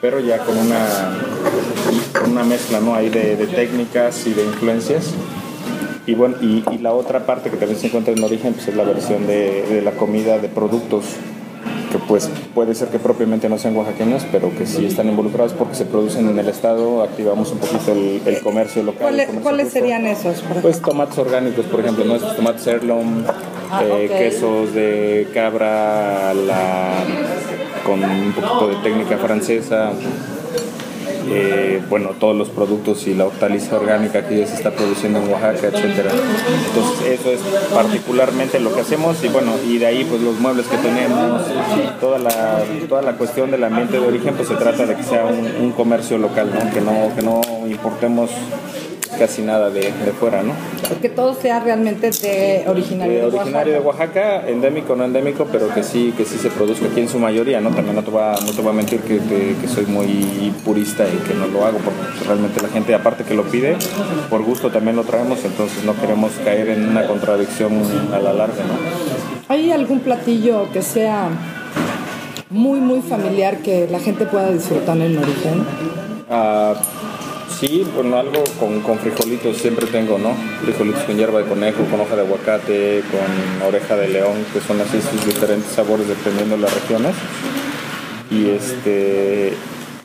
pero 0.00 0.20
ya 0.20 0.36
con 0.38 0.58
una, 0.58 0.86
con 2.20 2.32
una 2.32 2.44
mezcla 2.44 2.78
¿no? 2.78 2.94
ahí 2.94 3.08
de 3.08 3.46
técnicas 3.46 4.26
y 4.26 4.34
de 4.34 4.44
influencias. 4.44 5.14
Y 6.06 6.14
bueno, 6.14 6.36
y, 6.42 6.62
y 6.70 6.78
la 6.78 6.92
otra 6.92 7.24
parte 7.26 7.50
que 7.50 7.56
también 7.56 7.78
se 7.80 7.86
encuentra 7.86 8.12
en 8.12 8.22
origen 8.22 8.52
pues 8.54 8.68
es 8.68 8.76
la 8.76 8.84
versión 8.84 9.26
de, 9.26 9.62
de 9.68 9.82
la 9.82 9.92
comida 9.92 10.38
de 10.38 10.48
productos 10.48 11.04
que 11.90 11.98
pues 11.98 12.28
puede 12.54 12.74
ser 12.74 12.88
que 12.88 12.98
propiamente 12.98 13.48
no 13.48 13.56
sean 13.56 13.76
oaxaqueños, 13.76 14.26
pero 14.32 14.50
que 14.58 14.66
sí 14.66 14.84
están 14.84 15.08
involucrados 15.08 15.52
porque 15.52 15.76
se 15.76 15.84
producen 15.84 16.28
en 16.28 16.38
el 16.38 16.48
estado, 16.48 17.02
activamos 17.04 17.52
un 17.52 17.58
poquito 17.58 17.92
el, 17.92 18.20
el 18.26 18.40
comercio 18.40 18.82
local. 18.82 19.00
el 19.00 19.06
¿Cuáles, 19.06 19.26
comercio 19.26 19.42
cuáles 19.44 19.72
serían 19.72 20.06
esos? 20.06 20.42
Pues 20.60 20.82
tomates 20.82 21.16
orgánicos, 21.18 21.64
por 21.66 21.80
ejemplo, 21.80 22.04
¿no? 22.04 22.16
Tomates 22.18 22.66
heirloom, 22.66 23.24
Ah, 23.70 23.82
eh, 23.84 24.08
quesos 24.08 24.72
de 24.74 25.26
cabra 25.34 26.32
la, 26.34 26.92
con 27.84 28.04
un 28.04 28.32
poquito 28.32 28.68
de 28.68 28.76
técnica 28.76 29.16
francesa. 29.18 29.92
Eh, 31.28 31.82
bueno, 31.88 32.10
todos 32.18 32.36
los 32.36 32.48
productos 32.48 33.06
y 33.06 33.14
la 33.14 33.26
hortaliza 33.26 33.76
orgánica 33.76 34.26
que 34.26 34.38
ya 34.38 34.46
se 34.46 34.54
está 34.54 34.70
produciendo 34.70 35.20
en 35.20 35.30
Oaxaca, 35.30 35.68
etcétera. 35.68 36.10
Entonces, 36.68 37.20
eso 37.20 37.30
es 37.30 37.40
particularmente 37.72 38.60
lo 38.60 38.74
que 38.74 38.80
hacemos 38.80 39.22
y 39.24 39.28
bueno, 39.28 39.52
y 39.66 39.78
de 39.78 39.86
ahí 39.86 40.04
pues 40.04 40.20
los 40.22 40.38
muebles 40.38 40.66
que 40.66 40.76
tenemos, 40.76 41.42
toda 42.00 42.18
la, 42.18 42.62
toda 42.88 43.02
la 43.02 43.12
cuestión 43.12 43.50
del 43.50 43.64
ambiente 43.64 43.98
de 43.98 44.06
origen, 44.06 44.34
pues 44.34 44.48
se 44.48 44.54
trata 44.54 44.86
de 44.86 44.94
que 44.96 45.02
sea 45.02 45.26
un, 45.26 45.64
un 45.64 45.72
comercio 45.72 46.18
local, 46.18 46.50
¿no? 46.52 46.70
Que 46.72 46.80
no, 46.80 47.14
que 47.14 47.22
no 47.22 47.40
importemos 47.66 48.30
casi 49.18 49.42
nada 49.42 49.70
de, 49.70 49.80
de 49.80 50.12
fuera, 50.18 50.42
¿no? 50.42 50.52
Que 51.00 51.08
todo 51.08 51.34
sea 51.34 51.60
realmente 51.60 52.10
de 52.10 52.64
originario 52.68 53.30
de 53.30 53.36
originario 53.38 53.72
de 53.74 53.78
Oaxaca. 53.80 54.10
Oaxaca, 54.40 54.48
endémico 54.48 54.94
no 54.96 55.04
endémico, 55.04 55.46
pero 55.50 55.72
que 55.72 55.82
sí 55.82 56.12
que 56.16 56.24
sí 56.24 56.36
se 56.38 56.50
produzca 56.50 56.86
aquí 56.86 57.00
en 57.00 57.08
su 57.08 57.18
mayoría, 57.18 57.60
¿no? 57.60 57.70
También 57.70 57.96
no 57.96 58.02
te 58.02 58.10
voy 58.10 58.22
a, 58.22 58.32
no 58.44 58.52
te 58.52 58.60
voy 58.62 58.70
a 58.70 58.74
mentir 58.74 59.00
que, 59.00 59.18
que- 59.18 59.54
que 59.60 59.68
soy 59.68 59.86
muy 59.86 60.52
purista 60.64 61.04
y 61.04 61.16
que 61.28 61.34
no 61.34 61.46
lo 61.46 61.64
hago, 61.64 61.78
porque 61.78 62.24
realmente 62.26 62.60
la 62.62 62.68
gente, 62.68 62.94
aparte 62.94 63.24
que 63.24 63.34
lo 63.34 63.44
pide, 63.44 63.76
por 64.30 64.42
gusto 64.42 64.70
también 64.70 64.96
lo 64.96 65.02
traemos, 65.04 65.44
entonces 65.44 65.84
no 65.84 65.94
queremos 66.00 66.32
caer 66.44 66.68
en 66.70 66.88
una 66.88 67.06
contradicción 67.06 67.72
a 68.12 68.18
la 68.18 68.32
larga, 68.32 68.62
¿no? 68.64 68.74
¿Hay 69.48 69.70
algún 69.70 70.00
platillo 70.00 70.70
que 70.72 70.80
sea 70.82 71.28
muy, 72.50 72.80
muy 72.80 73.00
familiar 73.02 73.58
que 73.58 73.86
la 73.90 73.98
gente 74.00 74.26
pueda 74.26 74.50
disfrutar 74.50 74.96
en 74.96 75.02
el 75.02 75.18
origen? 75.18 75.64
Ah, 76.30 76.74
sí, 77.64 77.86
bueno, 77.94 78.18
algo 78.18 78.44
con, 78.58 78.80
con 78.80 78.98
frijolitos 78.98 79.56
siempre 79.56 79.86
tengo, 79.86 80.18
¿no? 80.18 80.34
Frijolitos 80.62 81.02
con 81.04 81.16
hierba 81.16 81.40
de 81.40 81.48
conejo, 81.48 81.84
con 81.84 82.00
hoja 82.00 82.16
de 82.16 82.22
aguacate, 82.22 83.02
con 83.10 83.68
oreja 83.68 83.96
de 83.96 84.08
león, 84.08 84.44
que 84.52 84.60
son 84.60 84.80
así 84.80 85.00
sus 85.00 85.24
diferentes 85.26 85.72
sabores 85.72 86.06
dependiendo 86.08 86.56
de 86.56 86.62
las 86.62 86.74
regiones. 86.74 87.14
Y 88.30 88.50
este 88.50 89.54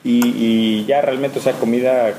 y, 0.03 0.27
y, 0.27 0.85
ya 0.85 1.01
realmente, 1.01 1.39
o 1.39 1.41
sea, 1.41 1.53
comida 1.53 2.13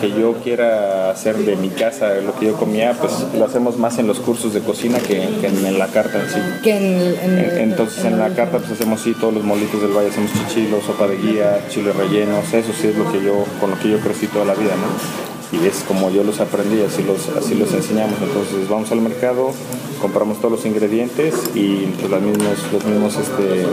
que 0.00 0.10
yo 0.10 0.34
quiera 0.34 1.10
hacer 1.10 1.36
de 1.36 1.56
mi 1.56 1.68
casa, 1.70 2.14
lo 2.16 2.34
que 2.34 2.46
yo 2.46 2.56
comía, 2.56 2.92
pues 2.92 3.12
lo 3.36 3.44
hacemos 3.44 3.78
más 3.78 3.98
en 3.98 4.06
los 4.06 4.20
cursos 4.20 4.54
de 4.54 4.60
cocina 4.60 4.98
que, 4.98 5.28
que 5.40 5.46
en, 5.46 5.78
la 5.78 5.88
carta 5.88 6.20
en 6.20 6.28
sí. 6.28 6.40
Que 6.62 6.76
en, 6.76 7.38
en, 7.38 7.58
Entonces 7.70 8.04
en, 8.04 8.18
la 8.18 8.30
carta 8.30 8.58
pues 8.58 8.70
hacemos 8.70 9.00
sí 9.00 9.14
todos 9.14 9.34
los 9.34 9.44
molitos 9.44 9.80
del 9.80 9.92
valle, 9.92 10.08
hacemos 10.08 10.32
chichilos, 10.32 10.84
sopa 10.84 11.06
de 11.06 11.16
guía, 11.16 11.66
chile 11.68 11.92
rellenos, 11.92 12.52
eso 12.52 12.72
sí 12.72 12.88
es 12.88 12.96
lo 12.96 13.10
que 13.10 13.22
yo, 13.22 13.44
con 13.60 13.70
lo 13.70 13.78
que 13.78 13.90
yo 13.90 13.98
crecí 14.00 14.26
toda 14.26 14.44
la 14.44 14.54
vida, 14.54 14.74
¿no? 14.76 15.43
Y 15.52 15.66
es 15.66 15.84
como 15.86 16.10
yo 16.10 16.24
los 16.24 16.40
aprendí, 16.40 16.80
así 16.82 17.02
los, 17.02 17.28
así 17.36 17.54
los 17.54 17.72
enseñamos. 17.72 18.16
Entonces 18.20 18.68
vamos 18.68 18.90
al 18.92 19.00
mercado, 19.00 19.52
compramos 20.00 20.38
todos 20.38 20.52
los 20.52 20.66
ingredientes 20.66 21.34
y 21.54 21.86
pues, 21.98 22.10
los 22.10 22.20
mismos, 22.20 22.72
los 22.72 22.84
mismos 22.84 23.16
este, 23.16 23.66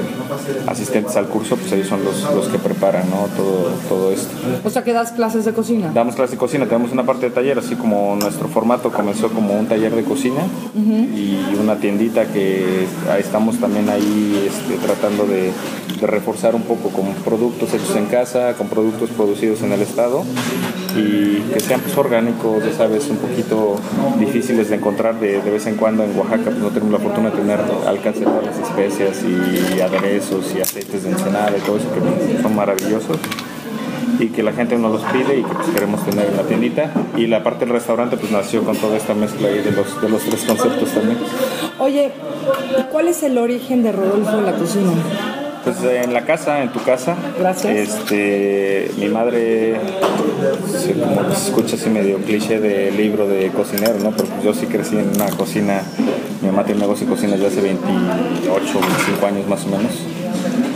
asistentes 0.67 1.15
al 1.15 1.27
curso, 1.27 1.55
pues 1.55 1.71
ellos 1.73 1.87
son 1.87 2.03
los, 2.03 2.23
los 2.33 2.47
que 2.47 2.57
preparan 2.57 3.09
¿no? 3.09 3.27
todo, 3.35 3.71
todo 3.89 4.11
esto. 4.11 4.33
O 4.63 4.69
sea 4.69 4.83
que 4.83 4.93
das 4.93 5.11
clases 5.11 5.45
de 5.45 5.53
cocina. 5.53 5.91
Damos 5.93 6.15
clases 6.15 6.31
de 6.31 6.37
cocina, 6.37 6.65
tenemos 6.65 6.91
una 6.91 7.05
parte 7.05 7.27
de 7.27 7.31
taller, 7.31 7.59
así 7.59 7.75
como 7.75 8.15
nuestro 8.15 8.47
formato 8.47 8.91
comenzó 8.91 9.29
como 9.29 9.57
un 9.57 9.67
taller 9.67 9.95
de 9.95 10.03
cocina 10.03 10.41
y 10.75 11.55
una 11.59 11.77
tiendita 11.77 12.25
que 12.25 12.87
estamos 13.19 13.57
también 13.57 13.89
ahí 13.89 14.47
este, 14.47 14.75
tratando 14.85 15.25
de, 15.25 15.51
de 15.99 16.07
reforzar 16.07 16.55
un 16.55 16.63
poco 16.63 16.89
con 16.89 17.13
productos 17.23 17.73
hechos 17.73 17.95
en 17.95 18.05
casa, 18.05 18.53
con 18.57 18.67
productos 18.67 19.09
producidos 19.11 19.61
en 19.61 19.71
el 19.71 19.81
estado 19.81 20.23
y 20.95 21.41
que 21.53 21.59
sean 21.59 21.81
pues, 21.81 21.97
orgánicos, 21.97 22.63
ya 22.63 22.73
sabes, 22.73 23.09
un 23.09 23.17
poquito 23.17 23.75
difíciles 24.19 24.69
de 24.69 24.75
encontrar 24.75 25.19
de, 25.19 25.41
de 25.41 25.51
vez 25.51 25.65
en 25.67 25.75
cuando 25.75 26.03
en 26.03 26.17
Oaxaca, 26.17 26.45
pues 26.45 26.57
no 26.57 26.69
tenemos 26.69 26.93
la 26.93 26.99
fortuna 26.99 27.29
de 27.29 27.37
tener 27.37 27.59
alcance 27.87 28.19
de 28.19 28.25
todas 28.25 28.45
las 28.45 28.59
especias 28.59 29.23
y 29.23 29.81
aderezos 29.81 30.53
y 30.55 30.61
aceites 30.61 31.03
de 31.03 31.11
ensenada 31.11 31.53
y 31.57 31.61
todo 31.61 31.77
eso 31.77 31.87
que 31.93 32.41
son 32.41 32.55
maravillosos 32.55 33.17
y 34.21 34.29
que 34.29 34.43
la 34.43 34.53
gente 34.53 34.77
nos 34.77 34.91
los 34.91 35.03
pide 35.11 35.39
y 35.39 35.43
que 35.43 35.53
pues, 35.53 35.67
queremos 35.69 36.05
tener 36.05 36.27
en 36.27 36.37
la 36.37 36.43
tiendita. 36.43 36.91
Y 37.17 37.27
la 37.27 37.43
parte 37.43 37.65
del 37.65 37.73
restaurante 37.73 38.17
pues 38.17 38.31
nació 38.31 38.63
con 38.63 38.77
toda 38.77 38.97
esta 38.97 39.13
mezcla 39.13 39.47
ahí 39.47 39.59
de 39.59 39.71
los, 39.71 40.01
de 40.01 40.09
los 40.09 40.21
tres 40.23 40.43
conceptos 40.43 40.89
también. 40.91 41.17
Oye, 41.79 42.11
¿y 42.79 42.83
cuál 42.91 43.07
es 43.07 43.23
el 43.23 43.37
origen 43.37 43.83
de 43.83 43.91
Rodolfo 43.91 44.37
en 44.37 44.45
la 44.45 44.53
cocina? 44.53 44.91
Pues 45.63 45.83
en 45.83 46.13
la 46.13 46.25
casa, 46.25 46.61
en 46.63 46.71
tu 46.71 46.81
casa. 46.83 47.15
Gracias. 47.39 47.75
Este, 47.75 48.91
mi 48.97 49.09
madre, 49.09 49.75
escucha 51.47 51.75
así 51.75 51.89
medio 51.89 52.17
cliché 52.17 52.59
de 52.59 52.91
libro 52.91 53.27
de 53.27 53.49
cocinero, 53.49 53.99
¿no? 53.99 54.11
Porque 54.11 54.31
yo 54.43 54.53
sí 54.53 54.67
crecí 54.67 54.97
en 54.97 55.09
una 55.09 55.29
cocina, 55.31 55.83
mi 56.41 56.47
mamá 56.47 56.63
tiene 56.63 56.79
un 56.79 56.81
negocio 56.81 57.07
de 57.07 57.13
cocina 57.13 57.35
ya 57.35 57.47
hace 57.47 57.61
28, 57.61 58.51
25 58.51 59.25
años 59.25 59.47
más 59.47 59.65
o 59.65 59.69
menos. 59.69 59.91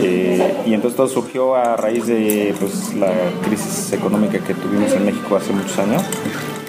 Eh, 0.00 0.54
y 0.66 0.74
entonces 0.74 0.96
todo 0.96 1.08
surgió 1.08 1.54
a 1.54 1.76
raíz 1.76 2.06
de 2.06 2.54
pues, 2.58 2.94
la 2.94 3.12
crisis 3.46 3.92
económica 3.92 4.38
que 4.38 4.54
tuvimos 4.54 4.92
en 4.92 5.06
México 5.06 5.36
hace 5.36 5.52
muchos 5.52 5.78
años 5.78 6.02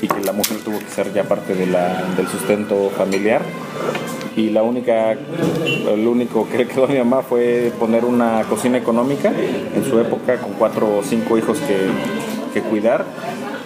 y 0.02 0.08
que 0.08 0.22
la 0.24 0.32
mujer 0.32 0.58
tuvo 0.64 0.80
que 0.80 0.90
ser 0.90 1.12
ya 1.14 1.24
parte 1.24 1.56
del 1.56 2.28
sustento 2.28 2.90
familiar 2.96 3.42
y 4.36 4.52
la 4.52 4.62
única, 4.62 5.14
el 5.14 6.08
único 6.08 6.48
que 6.48 6.60
le 6.60 6.68
quedó 6.68 6.86
a 6.86 6.88
mi 6.88 7.00
mamá 7.00 7.24
fue 7.24 7.72
poner 7.80 8.06
una 8.06 8.44
cocina 8.44 8.78
económica 8.78 9.32
en 9.76 9.84
su 9.84 10.00
época 10.00 10.38
con 10.38 10.54
cuatro 10.54 10.98
o 10.98 11.04
cinco 11.04 11.38
hijos 11.38 11.58
que, 11.60 11.88
que 12.54 12.62
cuidar 12.62 13.04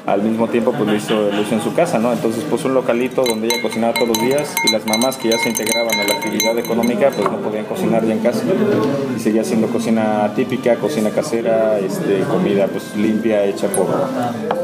al 0.05 0.23
mismo 0.23 0.47
tiempo 0.47 0.71
pues 0.71 0.87
lo 0.87 0.95
hizo, 0.95 1.31
lo 1.31 1.41
hizo 1.41 1.55
en 1.55 1.61
su 1.61 1.73
casa, 1.73 1.99
¿no? 1.99 2.11
Entonces 2.11 2.43
puso 2.43 2.67
un 2.67 2.73
localito 2.73 3.23
donde 3.23 3.47
ella 3.47 3.61
cocinaba 3.61 3.93
todos 3.93 4.09
los 4.09 4.21
días 4.21 4.53
y 4.67 4.71
las 4.71 4.85
mamás 4.85 5.17
que 5.17 5.29
ya 5.29 5.37
se 5.37 5.49
integraban 5.49 5.99
a 5.99 6.03
la 6.03 6.13
actividad 6.15 6.57
económica 6.57 7.11
pues 7.15 7.29
no 7.29 7.37
podían 7.37 7.65
cocinar 7.65 8.05
ya 8.05 8.13
en 8.13 8.19
casa 8.19 8.43
y 9.15 9.19
seguía 9.19 9.41
haciendo 9.41 9.67
cocina 9.67 10.31
típica, 10.35 10.75
cocina 10.75 11.09
casera, 11.11 11.77
este, 11.79 12.21
comida 12.21 12.67
pues 12.67 12.95
limpia, 12.95 13.43
hecha 13.45 13.67
por, 13.67 13.87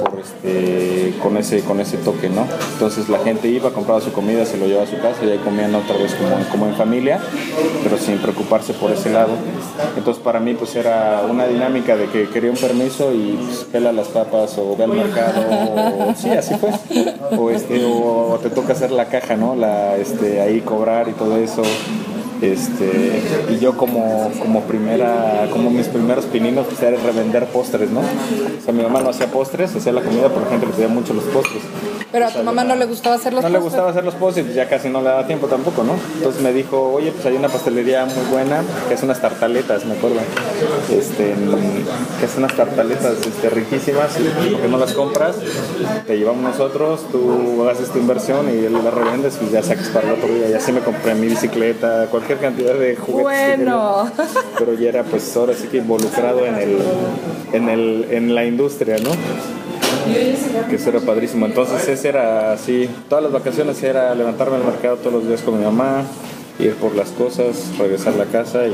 por 0.01 0.07
este, 0.20 1.14
con, 1.22 1.38
ese, 1.38 1.62
con 1.62 1.80
ese 1.80 1.98
toque, 1.98 2.30
¿no? 2.30 2.48
Entonces 2.74 3.10
la 3.10 3.20
gente 3.20 3.48
iba, 3.48 3.72
compraba 3.72 4.02
su 4.02 4.12
comida, 4.12 4.46
se 4.46 4.58
lo 4.58 4.66
llevaba 4.66 4.86
a 4.86 4.90
su 4.90 4.98
casa 4.98 5.24
y 5.24 5.30
ahí 5.30 5.38
comían 5.40 5.74
otra 5.76 5.98
vez 5.98 6.14
como, 6.16 6.38
como 6.50 6.68
en 6.68 6.76
familia, 6.76 7.20
pero 7.84 7.98
sin 7.98 8.18
preocuparse 8.18 8.74
por 8.74 8.92
ese 8.92 9.12
lado. 9.12 9.32
Entonces 9.96 10.22
para 10.24 10.40
mí 10.40 10.54
pues 10.54 10.76
era 10.76 11.24
una 11.30 11.48
dinámica 11.48 11.96
de 11.96 12.08
que 12.08 12.30
quería 12.30 12.52
un 12.52 12.58
permiso 12.58 13.14
y 13.14 13.38
pues, 13.46 13.66
pela 13.72 13.92
las 13.92 14.08
papas 14.08 14.58
o 14.58 14.76
ve 14.76 14.84
al 14.84 14.94
mercado 14.94 15.42
o 15.50 16.16
sí, 16.16 16.30
así 16.30 16.56
fue. 16.56 16.72
O, 17.38 17.50
este, 17.50 17.84
o 17.86 18.40
te 18.42 18.50
toca 18.50 18.74
hacer 18.74 18.92
la 18.92 19.06
caja, 19.06 19.36
¿no? 19.36 19.56
La, 19.56 19.96
este, 19.98 20.42
ahí 20.42 20.62
cobrar 20.62 21.10
y 21.10 21.14
todo 21.14 21.38
eso. 21.38 21.62
Este, 22.41 23.22
y 23.50 23.60
yo 23.60 23.75
como, 23.77 24.32
como 24.39 24.62
primera, 24.63 25.48
como 25.51 25.72
mis 25.72 25.88
primeros 25.88 26.25
pininos 26.25 26.67
pues 26.67 26.82
era 26.82 26.98
revender 26.98 27.46
postres, 27.48 27.89
¿no? 27.89 28.01
O 28.01 28.63
sea, 28.63 28.74
mi 28.74 28.84
mamá 28.84 29.01
no 29.01 29.10
hacía 29.10 29.27
postres, 29.27 29.75
hacía 29.75 29.91
la 29.91 30.01
comida, 30.01 30.29
pero 30.29 30.41
la 30.41 30.51
gente 30.51 30.67
le 30.67 30.74
pedía 30.74 30.88
mucho 30.88 31.13
los 31.13 31.24
postres. 31.25 31.63
Pero 32.12 32.26
a 32.28 32.30
tu 32.30 32.42
mamá 32.42 32.64
no 32.64 32.76
le 32.76 32.86
gustaba 32.86 33.16
hacer 33.16 33.34
los 33.34 33.44
No 33.44 33.50
postres. 33.50 33.62
le 33.62 33.64
gustaba 33.70 33.90
hacer 33.92 34.04
los 34.06 34.16
postres, 34.16 34.46
pues 34.46 34.56
ya 34.56 34.70
casi 34.70 34.88
no 34.90 35.02
le 35.02 35.10
daba 35.10 35.28
tiempo 35.28 35.48
tampoco, 35.48 35.84
¿no? 35.84 35.96
Entonces 36.16 36.42
me 36.42 36.54
dijo, 36.54 36.94
oye, 36.94 37.12
pues 37.12 37.26
hay 37.26 37.36
una 37.36 37.50
pastelería 37.50 38.06
muy 38.06 38.24
buena 38.32 38.64
que 38.88 38.94
hace 38.94 39.04
unas 39.06 39.20
tartaletas, 39.22 39.86
me 39.86 39.94
acuerdo. 39.96 40.18
Este, 40.90 41.34
que 42.20 42.26
hace 42.26 42.38
unas 42.38 42.56
tartaletas 42.56 43.16
este, 43.26 43.50
riquísimas 43.50 44.18
y 44.20 44.50
porque 44.52 44.68
no 44.70 44.78
las 44.78 44.94
compras, 44.94 45.36
te 46.06 46.18
llevamos 46.18 46.44
nosotros, 46.44 47.02
tú 47.12 47.68
haces 47.70 47.90
tu 47.90 48.00
inversión 48.00 48.48
y 48.50 48.70
las 48.70 48.94
revendes 48.94 49.38
y 49.46 49.52
ya 49.52 49.62
sacas 49.62 49.88
para 49.90 50.08
el 50.08 50.14
otro 50.14 50.34
día. 50.34 50.48
Ya 50.50 50.60
sí 50.62 50.72
me 50.72 50.80
compré 50.80 51.14
mi 51.16 51.28
bicicleta, 51.28 52.08
cualquier 52.10 52.38
cantidad 52.38 52.74
de 52.74 52.96
juguetes. 52.96 53.24
Bueno. 53.24 54.12
que 54.16 54.24
quería. 54.24 54.42
Pero 54.58 54.74
ya 54.76 54.90
era 54.90 55.04
pues 55.04 55.36
ahora 55.36 55.54
sí 55.54 55.68
que 55.68 55.78
involucrado 55.78 56.46
en, 56.46 56.56
el, 56.56 56.78
en, 57.52 57.70
el, 57.70 58.08
en 58.12 58.34
la 58.34 58.46
industria, 58.46 58.96
¿no? 59.04 59.12
Que 60.70 60.76
eso 60.76 60.90
era 60.90 61.00
padrísimo. 61.00 61.46
Entonces 61.46 61.88
ese 61.88 62.10
era 62.10 62.54
así, 62.54 62.90
todas 63.10 63.24
las 63.24 63.34
vacaciones 63.34 63.82
era 63.84 64.14
levantarme 64.16 64.58
al 64.58 64.64
mercado 64.64 64.98
todos 64.98 65.14
los 65.14 65.28
días 65.28 65.42
con 65.42 65.58
mi 65.58 65.66
mamá, 65.66 66.04
ir 66.60 66.76
por 66.76 66.96
las 66.96 67.10
cosas, 67.10 67.78
regresar 67.78 68.14
a 68.14 68.18
la 68.18 68.26
casa 68.26 68.64
y, 68.66 68.74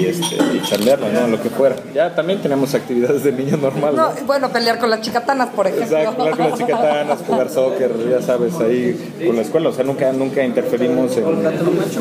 y, 0.00 0.06
este, 0.06 0.36
y 0.36 0.60
chambearlo, 0.62 1.08
¿no? 1.08 1.26
Lo 1.26 1.42
que 1.42 1.50
fuera. 1.50 1.76
Ya 1.92 2.14
también 2.14 2.40
tenemos 2.40 2.74
actividades 2.74 3.24
de 3.24 3.32
niño 3.32 3.56
normal, 3.56 3.96
¿no? 3.96 4.10
No, 4.10 4.26
bueno, 4.26 4.50
pelear 4.50 4.78
con 4.78 4.90
las 4.90 5.00
chicatanas, 5.00 5.48
por 5.48 5.66
ejemplo. 5.66 5.98
Exacto, 5.98 6.22
hablar 6.22 6.36
con 6.36 6.50
las 6.50 6.58
chicatanas, 6.58 7.18
jugar 7.26 7.50
soccer, 7.50 7.92
ya 8.08 8.22
sabes, 8.22 8.54
ahí 8.60 9.14
con 9.26 9.36
la 9.36 9.42
escuela. 9.42 9.68
O 9.68 9.72
sea, 9.72 9.84
nunca, 9.84 10.12
nunca 10.12 10.44
interferimos 10.44 11.16
en, 11.16 11.24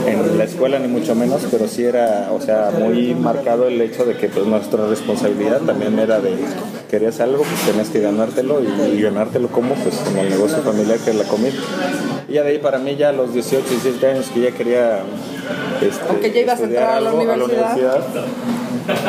en, 0.08 0.38
la 0.38 0.44
escuela, 0.44 0.78
ni 0.80 0.88
mucho 0.88 1.16
menos, 1.16 1.42
pero 1.50 1.68
sí 1.68 1.84
era, 1.84 2.30
o 2.32 2.40
sea, 2.40 2.72
muy 2.78 3.16
marcado 3.16 3.68
el 3.68 3.82
hecho 3.82 4.06
de 4.06 4.16
que 4.16 4.30
pues 4.30 4.46
nuestra 4.46 4.86
responsabilidad 4.88 5.62
también 5.62 5.98
era 5.98 6.20
de 6.20 6.38
querías 6.90 7.20
algo, 7.22 7.44
pues 7.44 7.60
tenías 7.66 7.90
que 7.90 8.02
ganártelo 8.02 8.62
y, 8.62 8.98
y 8.98 9.02
ganártelo 9.02 9.48
como 9.48 9.74
pues 9.74 10.00
en 10.12 10.20
el 10.20 10.30
negocio 10.30 10.60
familiar 10.60 11.00
que 11.00 11.10
es 11.10 11.16
la 11.16 11.24
comida. 11.24 11.56
Y 12.28 12.34
ya 12.34 12.44
de 12.44 12.52
ahí 12.52 12.60
para 12.60 12.78
mí 12.78 12.96
ya 12.96 13.10
a 13.10 13.12
los 13.12 13.34
18, 13.34 13.68
17 13.68 14.08
años 14.08 14.28
que 14.32 14.42
ya 14.42 14.52
quería 14.52 15.04
este, 15.82 16.04
Aunque 16.10 16.32
ya 16.32 16.42
ibas 16.42 16.60
a 16.60 16.64
entrar 16.64 16.90
a 16.90 17.02
la 17.02 17.10
algo, 17.10 17.22
universidad. 17.22 17.34
a 17.34 17.38
la 17.38 17.46
universidad 17.46 18.26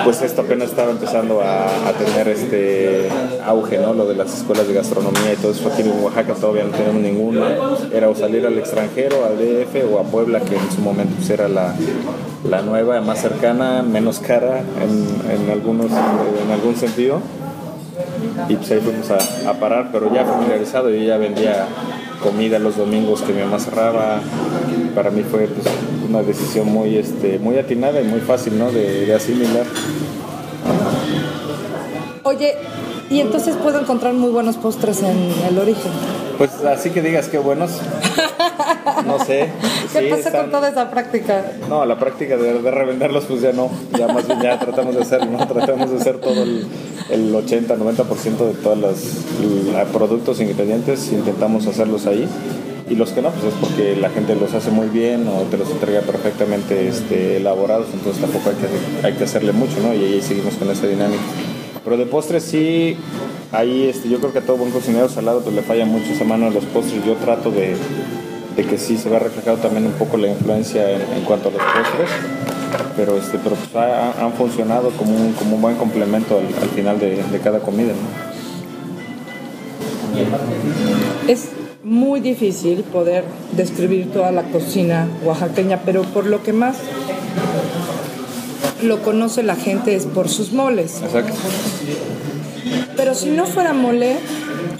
pues 0.04 0.23
esto 0.23 0.42
apenas 0.42 0.71
estaba 0.71 0.90
empezando 0.90 1.40
a, 1.40 1.64
a, 1.64 1.92
tener 1.92 2.28
este 2.28 3.09
auge, 3.44 3.78
¿no? 3.78 3.92
Lo 3.92 4.06
de 4.06 4.14
las 4.14 4.33
escuelas 4.33 4.68
de 4.68 4.75
gastronomía 4.75 5.33
y 5.33 5.37
todo 5.37 5.52
eso 5.52 5.68
aquí 5.68 5.83
en 5.83 6.02
Oaxaca 6.02 6.35
todavía 6.35 6.64
no 6.64 6.71
tenemos 6.71 7.02
ninguno. 7.02 7.44
Era 7.92 8.09
o 8.09 8.14
salir 8.14 8.47
al 8.47 8.56
extranjero, 8.59 9.25
al 9.25 9.37
DF 9.37 9.92
o 9.92 9.99
a 9.99 10.04
Puebla, 10.04 10.40
que 10.40 10.56
en 10.56 10.71
su 10.71 10.80
momento 10.80 11.14
pues, 11.16 11.30
era 11.30 11.49
la, 11.49 11.75
la 12.49 12.62
nueva, 12.62 13.00
más 13.00 13.21
cercana, 13.21 13.83
menos 13.83 14.21
cara 14.21 14.61
en, 14.61 15.30
en, 15.30 15.50
algunos, 15.50 15.87
en 15.90 16.50
algún 16.52 16.76
sentido. 16.76 17.21
Y 18.49 18.56
pues 18.56 18.71
ahí 18.71 18.80
fuimos 18.80 19.11
a, 19.11 19.50
a 19.50 19.54
parar, 19.54 19.88
pero 19.92 20.12
ya 20.12 20.25
familiarizado, 20.25 20.90
yo 20.90 21.02
ya 21.02 21.16
vendía 21.16 21.66
comida 22.23 22.59
los 22.59 22.76
domingos 22.76 23.23
que 23.23 23.33
mi 23.33 23.42
mamá 23.42 23.59
cerraba. 23.59 24.21
Para 24.94 25.11
mí 25.11 25.23
fue 25.23 25.47
pues, 25.47 25.66
una 26.09 26.23
decisión 26.23 26.68
muy, 26.68 26.97
este, 26.97 27.38
muy 27.38 27.59
atinada 27.59 28.00
y 28.00 28.04
muy 28.04 28.21
fácil 28.21 28.59
¿no? 28.59 28.71
de, 28.71 29.06
de 29.06 29.14
asimilar. 29.14 29.64
Oye, 32.23 32.54
y 33.11 33.21
entonces 33.21 33.56
puedo 33.56 33.80
encontrar 33.80 34.14
muy 34.14 34.30
buenos 34.30 34.56
postres 34.56 35.02
en 35.02 35.33
el 35.49 35.59
origen. 35.59 35.92
Pues 36.38 36.50
así 36.64 36.91
que 36.91 37.03
digas 37.03 37.29
que 37.29 37.38
buenos. 37.38 37.81
No 39.07 39.19
sé. 39.25 39.50
¿Qué 39.93 40.00
sí, 40.00 40.07
pasa 40.11 40.29
están... 40.29 40.43
con 40.43 40.50
toda 40.50 40.69
esa 40.69 40.91
práctica? 40.91 41.45
No, 41.69 41.85
la 41.85 41.99
práctica 41.99 42.37
de, 42.37 42.61
de, 42.61 42.71
revenderlos 42.71 43.25
pues 43.25 43.41
ya 43.41 43.53
no. 43.53 43.71
Ya 43.97 44.09
más 44.09 44.26
bien 44.26 44.41
ya 44.41 44.59
tratamos 44.59 44.95
de 44.95 45.03
hacer, 45.03 45.26
¿no? 45.26 45.47
Tratamos 45.47 45.91
de 45.91 45.97
hacer 45.97 46.19
todo 46.19 46.43
el, 46.43 46.67
el 47.11 47.35
80, 47.35 47.76
90% 47.76 48.47
de 48.47 48.55
todos 48.55 48.79
los 48.79 49.88
productos, 49.93 50.41
ingredientes, 50.41 51.12
intentamos 51.12 51.67
hacerlos 51.67 52.07
ahí. 52.07 52.29
Y 52.88 52.97
los 52.97 53.11
que 53.12 53.23
no, 53.23 53.31
pues 53.31 53.45
es 53.45 53.55
porque 53.61 53.97
la 53.97 54.11
gente 54.11 54.35
los 54.35 54.53
hace 54.53 54.71
muy 54.71 54.88
bien 54.88 55.26
o 55.26 55.43
te 55.50 55.57
los 55.57 55.71
entrega 55.71 56.03
perfectamente 56.03 56.87
este, 56.87 57.38
elaborados, 57.38 57.87
entonces 57.95 58.21
tampoco 58.21 58.50
hay 58.50 58.57
que, 58.57 59.07
hay 59.07 59.12
que 59.14 59.25
hacerle 59.25 59.53
mucho, 59.53 59.81
¿no? 59.81 59.95
Y 59.95 60.05
ahí 60.05 60.23
seguimos 60.23 60.55
con 60.55 60.71
esa 60.71 60.87
dinámica. 60.87 61.23
Pero 61.85 61.97
de 61.99 62.07
postres 62.07 62.43
sí, 62.45 62.97
ahí 63.53 63.88
este, 63.88 64.09
yo 64.09 64.19
creo 64.19 64.33
que 64.33 64.38
a 64.38 64.43
todo 64.43 64.57
buen 64.57 64.71
cocinero 64.71 65.09
salado 65.09 65.41
pues 65.43 65.55
le 65.55 65.62
falla 65.62 65.85
mucho 65.85 66.12
esa 66.12 66.25
mano 66.25 66.47
en 66.49 66.55
los 66.55 66.64
postres. 66.64 67.05
Yo 67.05 67.14
trato 67.14 67.50
de, 67.50 67.76
de 68.57 68.64
que 68.64 68.79
sí 68.79 68.97
se 68.97 69.11
vea 69.11 69.19
reflejado 69.19 69.59
también 69.59 69.85
un 69.87 69.93
poco 69.93 70.17
la 70.17 70.29
influencia 70.29 70.91
en, 70.91 71.23
cuanto 71.26 71.49
a 71.50 71.53
los 71.53 71.61
postres. 71.61 72.09
pero 72.97 73.17
este 73.19 73.38
pero 73.38 73.55
pues 73.57 73.76
ha- 73.76 74.25
han 74.25 74.33
funcionado 74.33 74.91
como 74.93 75.14
un, 75.14 75.33
como 75.35 75.57
un 75.57 75.62
buen 75.62 75.76
complemento 75.76 76.38
al, 76.38 76.47
al 76.62 76.69
final 76.71 76.99
de, 76.99 77.23
cada 77.43 77.59
comida. 77.61 77.93
Es 81.29 81.49
muy 81.83 82.21
difícil 82.21 82.83
poder 82.85 83.25
describir 83.53 84.11
toda 84.12 84.31
la 84.33 84.43
cocina 84.45 85.09
oaxaqueña, 85.25 85.81
pero 85.85 86.03
por 86.03 86.26
lo 86.26 86.43
que 86.43 86.53
más 86.53 86.76
lo 88.85 89.03
conoce 89.03 89.43
la 89.43 89.57
gente 89.57 89.95
es 89.95 90.07
por 90.07 90.29
sus 90.29 90.53
moles. 90.53 91.00
Exacto. 91.03 91.35
Pero 92.97 93.14
si 93.14 93.31
no 93.31 93.47
fuera 93.47 93.73
mole, 93.73 94.17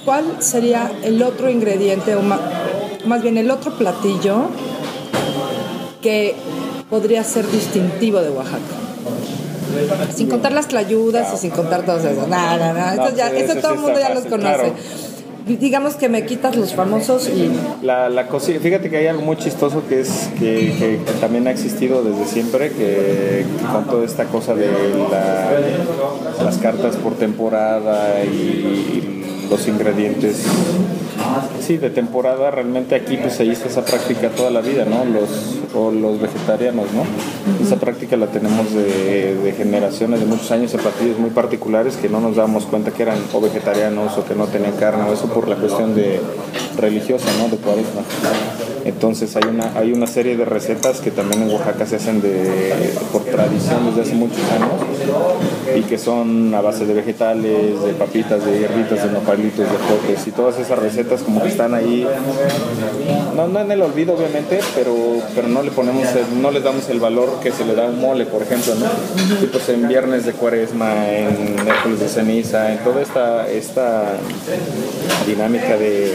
¿cuál 0.05 0.25
sería 0.41 0.91
el 1.03 1.23
otro 1.23 1.51
ingrediente 1.51 2.15
o 2.15 2.23
más 2.23 3.23
bien 3.23 3.37
el 3.39 3.51
otro 3.51 3.77
platillo 3.77 4.47
que 6.01 6.35
podría 6.89 7.25
ser 7.25 7.51
distintivo 7.51 8.21
de 8.21 8.31
Oaxaca? 8.31 8.59
Sin 10.15 10.29
contar 10.29 10.53
las 10.53 10.69
tlayudas 10.69 11.35
y 11.35 11.37
sin 11.37 11.51
contar 11.51 11.85
todos 11.85 12.05
esos. 12.05 12.29
No, 12.29 12.59
no, 12.59 12.73
no. 12.73 12.91
Esto, 12.91 13.17
ya, 13.17 13.29
esto 13.31 13.57
todo 13.61 13.75
el 13.75 13.81
mundo 13.81 13.99
ya 13.99 14.15
los 14.15 14.25
conoce. 14.27 14.73
Digamos 15.47 15.97
que 15.97 16.09
me 16.09 16.25
quitas 16.25 16.57
los 16.57 16.75
famosos 16.75 17.29
y 17.29 17.51
La, 17.85 18.09
la 18.09 18.29
cocina, 18.29 18.61
fíjate 18.61 18.89
que 18.89 18.97
hay 18.97 19.07
algo 19.09 19.23
muy 19.23 19.37
chistoso 19.37 19.83
que 19.89 20.01
es 20.01 20.31
que, 20.39 20.73
que- 20.79 20.99
también 21.21 21.47
ha 21.47 21.51
existido 21.51 22.03
desde 22.03 22.25
siempre, 22.25 22.71
que, 22.71 23.45
con 23.73 23.85
toda 23.85 24.07
esta 24.07 24.25
cosa 24.25 24.55
de 24.55 24.69
la- 25.11 26.43
las 26.45 26.57
cartas 26.59 26.97
por 26.97 27.15
temporada 27.15 28.25
y 28.25 29.24
los 29.51 29.69
ingredientes, 29.69 30.45
sí, 31.61 31.77
de 31.77 31.91
temporada, 31.91 32.51
realmente 32.51 32.95
aquí 32.95 33.17
pues 33.17 33.35
se 33.35 33.45
hizo 33.45 33.69
esa 33.69 33.85
práctica 33.85 34.31
toda 34.31 34.51
la 34.51 34.61
vida, 34.61 34.85
¿no? 34.85 35.05
Los, 35.05 35.59
o 35.75 35.91
los 35.91 36.21
vegetarianos, 36.21 36.87
¿no? 36.93 37.05
Esa 37.65 37.77
práctica 37.77 38.17
la 38.17 38.27
tenemos 38.27 38.73
de, 38.73 39.55
generaciones, 39.57 40.21
de 40.21 40.27
muchos 40.27 40.51
años 40.51 40.75
en 40.75 40.81
platillos 40.81 41.19
muy 41.19 41.31
particulares 41.31 41.97
que 41.97 42.09
no 42.09 42.21
nos 42.21 42.37
dábamos 42.37 42.67
cuenta 42.67 42.91
que 42.91 43.03
eran 43.03 43.19
o 43.33 43.41
vegetarianos 43.41 44.17
o 44.19 44.25
que 44.25 44.35
no 44.35 44.47
tenían 44.47 44.73
carne 44.73 45.05
o 45.09 45.13
eso 45.13 45.27
por 45.27 45.49
la 45.49 45.57
cuestión 45.57 45.95
de 45.95 46.21
religiosa, 46.76 47.26
¿no? 47.38 47.49
De 47.49 47.57
cuaresma. 47.57 48.02
Entonces 48.85 49.35
hay 49.37 49.45
una, 49.49 49.73
hay 49.78 49.93
una 49.93 50.07
serie 50.07 50.37
de 50.37 50.45
recetas 50.45 51.00
que 51.00 51.11
también 51.11 51.43
en 51.43 51.50
Oaxaca 51.50 51.87
se 51.87 51.97
hacen 51.97 52.21
de, 52.21 52.93
por 53.12 53.23
tradición 53.25 53.87
desde 53.87 54.02
hace 54.02 54.14
muchos 54.14 54.40
años 54.52 55.78
y 55.78 55.81
que 55.83 55.97
son 55.97 56.54
a 56.54 56.61
base 56.61 56.85
de 56.85 56.93
vegetales, 56.93 57.83
de 57.83 57.93
papitas, 57.95 58.45
de 58.45 58.59
hierritas, 58.59 59.02
de 59.04 59.11
nopalitos, 59.11 59.61
de 59.61 59.64
jotes 59.88 60.26
y 60.26 60.33
todas 60.33 60.59
esas 60.59 60.78
recetas 60.78 61.23
como 61.23 61.43
que 61.43 61.49
están 61.49 61.73
ahí, 61.73 62.07
no, 63.35 63.49
no 63.49 63.61
en 63.61 63.73
el 63.73 63.81
olvido 63.81 64.14
obviamente, 64.14 64.61
pero, 64.75 64.95
pero 65.35 65.49
no 65.49 65.62
le 65.62 65.71
ponemos, 65.71 66.04
el- 66.14 66.43
no 66.43 66.50
les 66.50 66.62
damos 66.62 66.87
el 66.90 67.00
valor 67.00 67.40
que 67.43 67.52
se 67.52 67.64
le 67.64 67.75
da 67.75 67.87
a 67.87 67.88
un 67.88 68.00
mole, 68.02 68.26
por 68.26 68.43
ejemplo, 68.43 68.75
¿no? 68.75 68.87
Y 69.43 69.47
pues 69.47 69.66
en 69.71 69.88
viernes 69.88 70.26
de 70.26 70.33
cuaresma, 70.33 71.09
en 71.11 71.54
miércoles 71.64 72.00
de 72.00 72.09
ceniza, 72.09 72.71
en 72.71 72.78
toda 72.85 73.00
esta, 73.00 73.49
esta 73.49 74.12
dinámica 75.26 75.76
de 75.78 76.12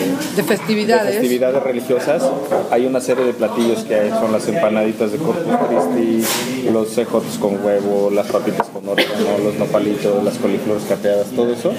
de 0.49 0.57
festividades. 0.57 1.15
festividades 1.15 1.63
religiosas 1.63 2.23
hay 2.71 2.85
una 2.85 2.99
serie 2.99 3.25
de 3.25 3.33
platillos 3.33 3.83
que 3.83 3.95
hay, 3.95 4.09
son 4.09 4.31
las 4.31 4.47
empanaditas 4.47 5.11
de 5.11 5.17
Corpus 5.17 5.53
Christi, 5.67 6.69
los 6.71 6.89
cejotes 6.89 7.37
con 7.37 7.63
huevo, 7.63 8.09
las 8.09 8.27
papitas 8.27 8.67
con 8.69 8.87
orégano, 8.87 9.37
los 9.43 9.55
nopalitos, 9.55 10.23
las 10.23 10.37
coliflores 10.37 10.83
capeadas, 10.83 11.27
todo 11.35 11.53
eso, 11.53 11.71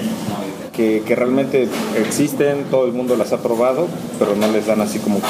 que, 0.75 1.03
que 1.05 1.15
realmente 1.15 1.67
existen, 1.97 2.65
todo 2.71 2.85
el 2.85 2.93
mundo 2.93 3.15
las 3.15 3.33
ha 3.33 3.37
probado, 3.37 3.87
pero 4.19 4.35
no 4.35 4.47
les 4.51 4.65
dan 4.67 4.81
así 4.81 4.99
como 4.99 5.19
que 5.19 5.27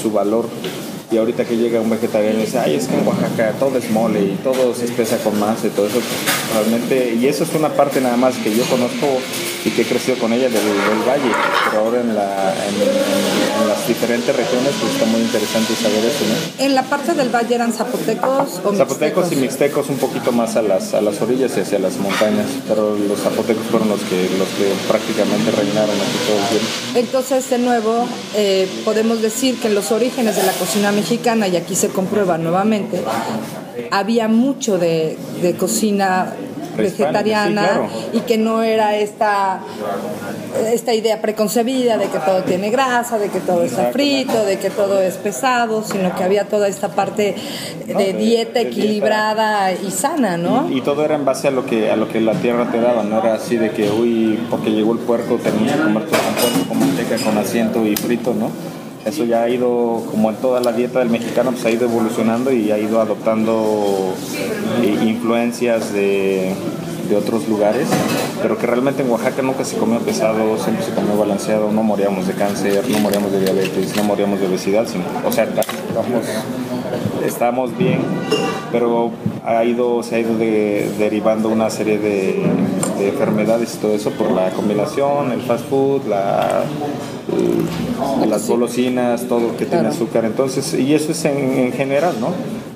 su 0.00 0.10
valor. 0.12 0.46
Y 1.10 1.18
ahorita 1.18 1.44
que 1.44 1.56
llega 1.56 1.80
un 1.80 1.88
vegetariano 1.88 2.38
y 2.40 2.46
dice, 2.46 2.58
ay, 2.58 2.74
es 2.74 2.88
que 2.88 2.94
en 2.98 3.06
Oaxaca 3.06 3.52
todo 3.60 3.78
es 3.78 3.88
mole 3.90 4.20
y 4.22 4.38
todo 4.42 4.74
se 4.74 4.86
espesa 4.86 5.16
con 5.18 5.38
masa 5.38 5.68
y 5.68 5.70
todo 5.70 5.86
eso, 5.86 6.00
realmente, 6.52 7.14
y 7.20 7.26
eso 7.28 7.44
es 7.44 7.54
una 7.54 7.68
parte 7.68 8.00
nada 8.00 8.16
más 8.16 8.34
que 8.36 8.54
yo 8.54 8.64
conozco 8.64 9.06
y 9.64 9.70
que 9.70 9.82
he 9.82 9.84
crecido 9.84 10.18
con 10.18 10.32
ella 10.32 10.44
del, 10.48 10.54
del 10.64 11.02
valle, 11.08 11.30
pero 11.70 11.84
ahora 11.84 12.00
en, 12.00 12.14
la, 12.14 12.54
en, 12.68 12.74
en- 12.74 13.62
en 13.62 13.68
las 13.68 13.86
diferentes 13.88 14.34
regiones 14.34 14.72
pues 14.80 14.92
está 14.94 15.06
muy 15.06 15.20
interesante 15.20 15.74
saber 15.76 16.04
eso, 16.04 16.24
¿no? 16.28 16.64
En 16.64 16.74
la 16.74 16.82
parte 16.82 17.14
del 17.14 17.28
valle 17.30 17.54
eran 17.54 17.72
zapotecos 17.72 18.60
o 18.64 18.74
Zapotecos 18.74 19.30
y 19.32 19.36
mixtecos? 19.36 19.88
un 19.88 19.96
poquito 19.98 20.32
más 20.32 20.56
a 20.56 20.62
las, 20.62 20.92
a 20.94 21.00
las 21.00 21.20
orillas 21.22 21.52
y 21.56 21.60
hacia 21.60 21.78
las 21.78 21.96
montañas, 21.98 22.46
pero 22.68 22.96
los 22.96 23.20
zapotecos 23.20 23.64
fueron 23.70 23.88
los 23.88 24.00
que, 24.00 24.28
los 24.38 24.48
que 24.58 24.72
prácticamente 24.88 25.50
reinaron 25.52 25.94
aquí 25.94 26.18
todo 26.26 26.38
el 26.38 26.48
tiempo. 26.48 26.66
Entonces, 26.96 27.48
de 27.50 27.58
nuevo, 27.58 28.06
eh, 28.34 28.68
podemos 28.84 29.22
decir 29.22 29.56
que 29.60 29.68
los 29.68 29.90
orígenes 29.92 30.36
de 30.36 30.42
la 30.44 30.52
cocina 30.52 30.92
mexicana, 30.96 31.46
y 31.48 31.56
aquí 31.56 31.74
se 31.76 31.88
comprueba 31.88 32.38
nuevamente, 32.38 33.00
había 33.90 34.26
mucho 34.28 34.78
de, 34.78 35.16
de 35.42 35.54
cocina 35.54 36.32
vegetariana 36.76 37.62
sí, 37.62 37.68
claro. 37.68 37.88
y 38.12 38.20
que 38.20 38.36
no 38.36 38.62
era 38.62 38.96
esta 38.96 39.60
esta 40.70 40.92
idea 40.92 41.22
preconcebida 41.22 41.96
de 41.96 42.06
que 42.08 42.18
todo 42.18 42.42
tiene 42.42 42.68
grasa, 42.70 43.18
de 43.18 43.30
que 43.30 43.40
todo 43.40 43.62
está 43.62 43.92
frito, 43.92 44.44
de 44.44 44.58
que 44.58 44.68
todo 44.68 45.00
es 45.00 45.14
pesado, 45.14 45.82
sino 45.82 46.14
que 46.14 46.22
había 46.24 46.44
toda 46.44 46.68
esta 46.68 46.88
parte 46.90 47.34
de, 47.86 47.92
No, 47.94 47.98
de- 47.98 48.12
dieta 48.12 48.14
de 48.14 48.14
dieta. 48.16 48.60
equilibrada 48.60 49.72
y 49.72 49.90
sana, 49.90 50.36
¿no? 50.36 50.68
Y 50.70 50.82
todo 50.82 51.02
era 51.04 51.14
en 51.14 51.24
base 51.24 51.48
a 51.48 51.50
lo 51.50 51.64
que 51.64 51.90
a 51.90 51.96
lo 51.96 52.08
que 52.10 52.20
la 52.20 52.34
tierra 52.34 52.70
te 52.70 52.78
daba, 52.80 53.02
no 53.04 53.20
era 53.20 53.34
así 53.34 53.56
de 53.56 53.70
que, 53.70 53.90
uy, 53.90 54.38
porque 54.50 54.70
llegó 54.70 54.92
el 54.92 54.98
puerco, 54.98 55.36
tenemos 55.42 55.72
que 55.72 55.78
comer 55.82 56.04
todo 56.04 56.20
con 56.20 56.34
puerco, 56.34 56.68
con 56.68 56.78
manteca, 56.78 57.16
con 57.24 57.38
asiento 57.38 57.86
y 57.86 57.96
frito, 57.96 58.34
¿no? 58.34 58.50
Eso 59.06 59.24
ya 59.24 59.42
ha 59.44 59.48
ido, 59.48 60.02
como 60.10 60.30
en 60.30 60.36
toda 60.36 60.60
la 60.60 60.72
dieta 60.72 60.98
del 60.98 61.10
mexicano, 61.10 61.52
pues 61.52 61.64
ha 61.64 61.70
ido 61.70 61.84
evolucionando 61.86 62.52
y 62.52 62.72
ha 62.72 62.78
ido 62.78 63.00
adoptando 63.00 64.12
eh, 64.82 64.98
influencias 65.06 65.92
de, 65.92 66.52
de 67.08 67.16
otros 67.16 67.48
lugares, 67.48 67.86
pero 68.42 68.58
que 68.58 68.66
realmente 68.66 69.02
en 69.04 69.10
Oaxaca 69.10 69.42
nunca 69.42 69.64
se 69.64 69.76
comió 69.76 70.00
pesado, 70.00 70.58
siempre 70.58 70.84
se 70.84 70.90
comió 70.92 71.16
balanceado, 71.16 71.70
no 71.70 71.84
moríamos 71.84 72.26
de 72.26 72.32
cáncer, 72.34 72.82
no 72.90 72.98
moríamos 72.98 73.30
de 73.30 73.40
diabetes, 73.42 73.96
no 73.96 74.02
moríamos 74.02 74.40
de 74.40 74.48
obesidad, 74.48 74.86
sino, 74.88 75.04
o 75.24 75.30
sea, 75.30 75.46
estamos, 77.24 77.78
bien, 77.78 78.00
pero 78.72 79.12
ha 79.44 79.64
ido, 79.64 80.02
se 80.02 80.16
ha 80.16 80.18
ido 80.18 80.36
de- 80.36 80.90
derivando 80.98 81.48
una 81.48 81.70
serie 81.70 81.98
de, 81.98 82.42
de 82.98 83.08
enfermedades 83.08 83.76
y 83.76 83.78
todo 83.78 83.94
eso 83.94 84.10
por 84.10 84.32
la 84.32 84.50
combinación, 84.50 85.30
el 85.30 85.42
fast 85.42 85.64
food, 85.70 86.02
la, 86.08 86.64
las 88.28 88.46
golosinas, 88.46 89.22
todo 89.28 89.56
que 89.56 89.64
tiene 89.66 89.82
Claro. 89.82 89.88
azúcar, 89.94 90.24
entonces, 90.24 90.74
y 90.74 90.94
eso 90.94 91.12
es 91.12 91.24
en, 91.24 91.36
en 91.58 91.72
general, 91.72 92.14
¿no? 92.20 92.28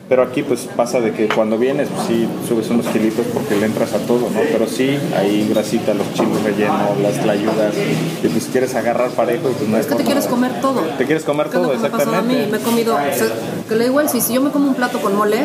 Pero 0.09 0.25
aquí 0.25 0.43
pues 0.43 0.69
pasa 0.77 0.99
de 1.01 1.13
que 1.13 1.29
cuando 1.29 1.57
vienes, 1.57 1.89
pues 1.95 2.09
sí, 2.09 2.27
subes 2.49 2.69
unos 2.71 2.85
kilitos 2.87 3.25
porque 3.33 3.55
le 3.55 3.67
entras 3.67 3.93
a 3.95 3.99
todo, 3.99 4.29
¿no? 4.29 4.41
Pero 4.51 4.67
sí, 4.67 4.99
hay 5.17 5.49
grasita, 5.49 5.95
los 5.95 6.13
chiles 6.15 6.43
rellenos, 6.43 6.99
las 7.01 7.21
tlayudas, 7.23 7.75
y 8.23 8.27
pues 8.27 8.47
quieres 8.51 8.75
agarrar 8.75 9.11
parejo 9.11 9.49
y 9.51 9.53
pues 9.53 9.69
no 9.69 9.77
Es 9.79 9.87
que 9.87 9.95
te 9.95 10.03
quieres 10.03 10.27
comer 10.27 10.61
todo. 10.61 10.81
Te 10.99 11.05
quieres 11.07 11.23
comer 11.23 11.47
¿Qué 11.49 11.57
es 11.59 11.63
todo, 11.63 11.73
que 11.73 11.79
me 11.79 11.87
ha 11.87 11.91
pasado 11.93 12.17
a 12.17 12.23
mí? 12.23 12.35
exactamente. 12.35 12.51
Me 12.51 12.59
he 12.59 12.61
comido, 12.61 12.95
o 12.97 12.99
sea, 13.17 13.29
que 13.69 13.75
le 13.77 13.85
digo 13.85 14.01
si, 14.09 14.35
yo 14.35 14.41
me 14.43 14.51
como 14.51 14.67
un 14.67 14.75
plato 14.75 15.01
con 15.01 15.15
mole, 15.15 15.43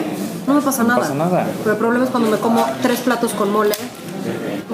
no 0.47 0.55
me 0.55 0.61
pasa 0.61 0.83
nada. 0.83 0.99
pasa 1.01 1.13
nada. 1.13 1.45
Pero 1.59 1.73
el 1.73 1.77
problema 1.77 2.05
es 2.05 2.09
cuando 2.09 2.31
me 2.31 2.37
como 2.37 2.65
tres 2.81 3.01
platos 3.01 3.33
con 3.33 3.51
mole, 3.51 3.75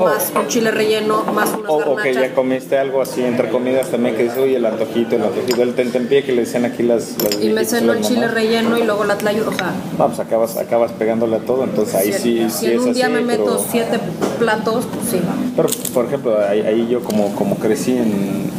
más 0.05 0.31
un 0.35 0.47
chile 0.47 0.71
relleno, 0.71 1.23
más 1.33 1.49
unas 1.57 1.69
O, 1.69 1.91
o 1.93 1.95
que 1.95 2.13
ya 2.13 2.33
comiste 2.33 2.77
algo 2.77 3.01
así 3.01 3.23
entre 3.23 3.49
comidas 3.49 3.89
también 3.89 4.15
que 4.15 4.23
dices, 4.23 4.37
oye, 4.37 4.55
el 4.57 4.65
antojito, 4.65 5.15
el 5.15 5.23
antojito, 5.23 5.61
el 5.63 5.73
tentempié 5.73 6.23
que 6.23 6.31
le 6.33 6.41
decían 6.41 6.65
aquí 6.65 6.83
las, 6.83 7.15
las 7.23 7.41
Y 7.41 7.47
me 7.49 7.61
las 7.63 7.73
el 7.73 8.01
chile 8.01 8.27
relleno 8.27 8.77
y 8.77 8.83
luego 8.83 9.03
la 9.05 9.17
tlayuda, 9.17 9.49
o 9.49 9.53
sea, 9.53 9.73
No, 9.97 10.07
pues 10.07 10.19
acabas, 10.19 10.57
acabas 10.57 10.91
pegándole 10.93 11.37
a 11.37 11.39
todo, 11.39 11.63
entonces 11.63 11.95
ahí 11.95 12.11
si, 12.13 12.19
sí, 12.19 12.49
si 12.49 12.51
sí 12.51 12.65
en 12.67 12.71
es 12.73 12.79
un 12.85 12.93
día 12.93 13.05
así, 13.05 13.13
me 13.13 13.21
meto 13.21 13.43
pero- 13.45 13.65
siete 13.71 13.99
platos, 14.39 14.85
pues 14.93 15.09
sí. 15.11 15.21
Pero, 15.55 15.69
por 15.93 16.05
ejemplo, 16.05 16.37
ahí, 16.47 16.61
ahí 16.61 16.87
yo 16.89 17.01
como, 17.01 17.33
como 17.35 17.55
crecí 17.57 17.91
en, 17.93 18.51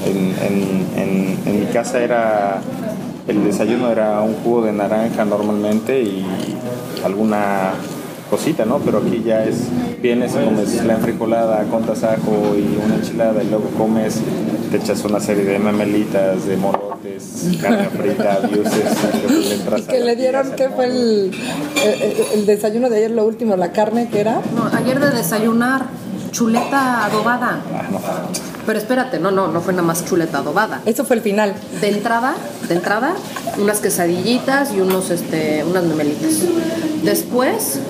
en- 0.96 1.38
en 1.46 1.60
mi 1.60 1.66
casa 1.66 1.98
era, 2.02 2.60
el 3.28 3.44
desayuno 3.44 3.90
era 3.90 4.20
un 4.20 4.34
jugo 4.42 4.62
de 4.62 4.72
naranja 4.72 5.24
normalmente 5.24 6.00
y 6.02 6.24
alguna 7.04 7.72
cosita, 8.32 8.64
¿no? 8.64 8.78
Pero 8.78 8.98
aquí 8.98 9.22
ya 9.22 9.44
es, 9.44 9.56
vienes 10.00 10.32
y 10.32 10.42
comes 10.42 10.84
la 10.84 10.94
enfrijolada 10.94 11.64
con 11.64 11.82
tasajo 11.82 12.56
y 12.56 12.78
una 12.82 12.94
enchilada 12.94 13.42
y 13.42 13.48
luego 13.48 13.68
comes, 13.76 14.20
te 14.70 14.78
echas 14.78 15.04
una 15.04 15.20
serie 15.20 15.44
de 15.44 15.58
memelitas, 15.58 16.46
de 16.46 16.56
molotes, 16.56 17.50
carne 17.60 17.90
frita, 17.90 18.40
dioses, 18.48 18.84
y 19.76 19.82
que 19.82 20.00
le 20.00 20.16
dieron, 20.16 20.52
¿qué 20.52 20.70
fue 20.70 20.86
el, 20.86 21.30
el, 21.84 22.38
el 22.38 22.46
desayuno 22.46 22.88
de 22.88 22.96
ayer, 22.96 23.10
lo 23.10 23.26
último, 23.26 23.54
la 23.56 23.70
carne 23.70 24.08
que 24.08 24.20
era? 24.20 24.40
No, 24.56 24.64
ayer 24.78 24.98
de 24.98 25.10
desayunar, 25.10 25.84
chuleta 26.30 27.04
adobada. 27.04 27.60
Ah, 27.70 27.82
no. 27.92 28.00
Pero 28.64 28.78
espérate, 28.78 29.18
no, 29.18 29.30
no, 29.30 29.48
no 29.48 29.60
fue 29.60 29.72
nada 29.72 29.86
más 29.86 30.04
chuleta 30.04 30.38
adobada. 30.38 30.80
Eso 30.86 31.04
fue 31.04 31.16
el 31.16 31.22
final. 31.22 31.52
De 31.80 31.88
entrada, 31.88 32.34
de 32.68 32.74
entrada, 32.74 33.14
unas 33.58 33.80
quesadillitas 33.80 34.72
y 34.72 34.80
unos, 34.80 35.10
este, 35.10 35.64
unas 35.64 35.84
memelitas. 35.84 36.38
Después, 37.02 37.80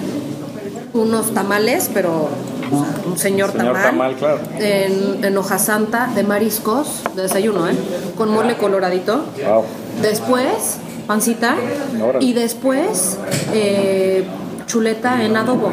unos 0.94 1.33
tamales, 1.35 1.90
pero 1.92 2.28
o 2.72 2.85
sea, 2.85 2.94
un 3.07 3.18
señor, 3.18 3.52
Señor 3.52 3.74
tamal, 3.74 3.83
tamal, 3.83 4.16
claro. 4.16 4.38
en, 4.59 5.24
en 5.24 5.37
hoja 5.37 5.59
santa 5.59 6.07
de 6.14 6.22
mariscos, 6.22 7.02
de 7.14 7.22
desayuno, 7.22 7.68
¿eh? 7.68 7.76
Con 8.16 8.31
mole 8.31 8.57
coloradito. 8.57 9.24
Wow. 9.46 9.64
Después, 10.00 10.78
pancita. 11.07 11.57
Órale. 12.02 12.24
Y 12.24 12.33
después, 12.33 13.18
eh, 13.52 14.24
chuleta 14.66 15.22
en 15.24 15.37
adobo. 15.37 15.70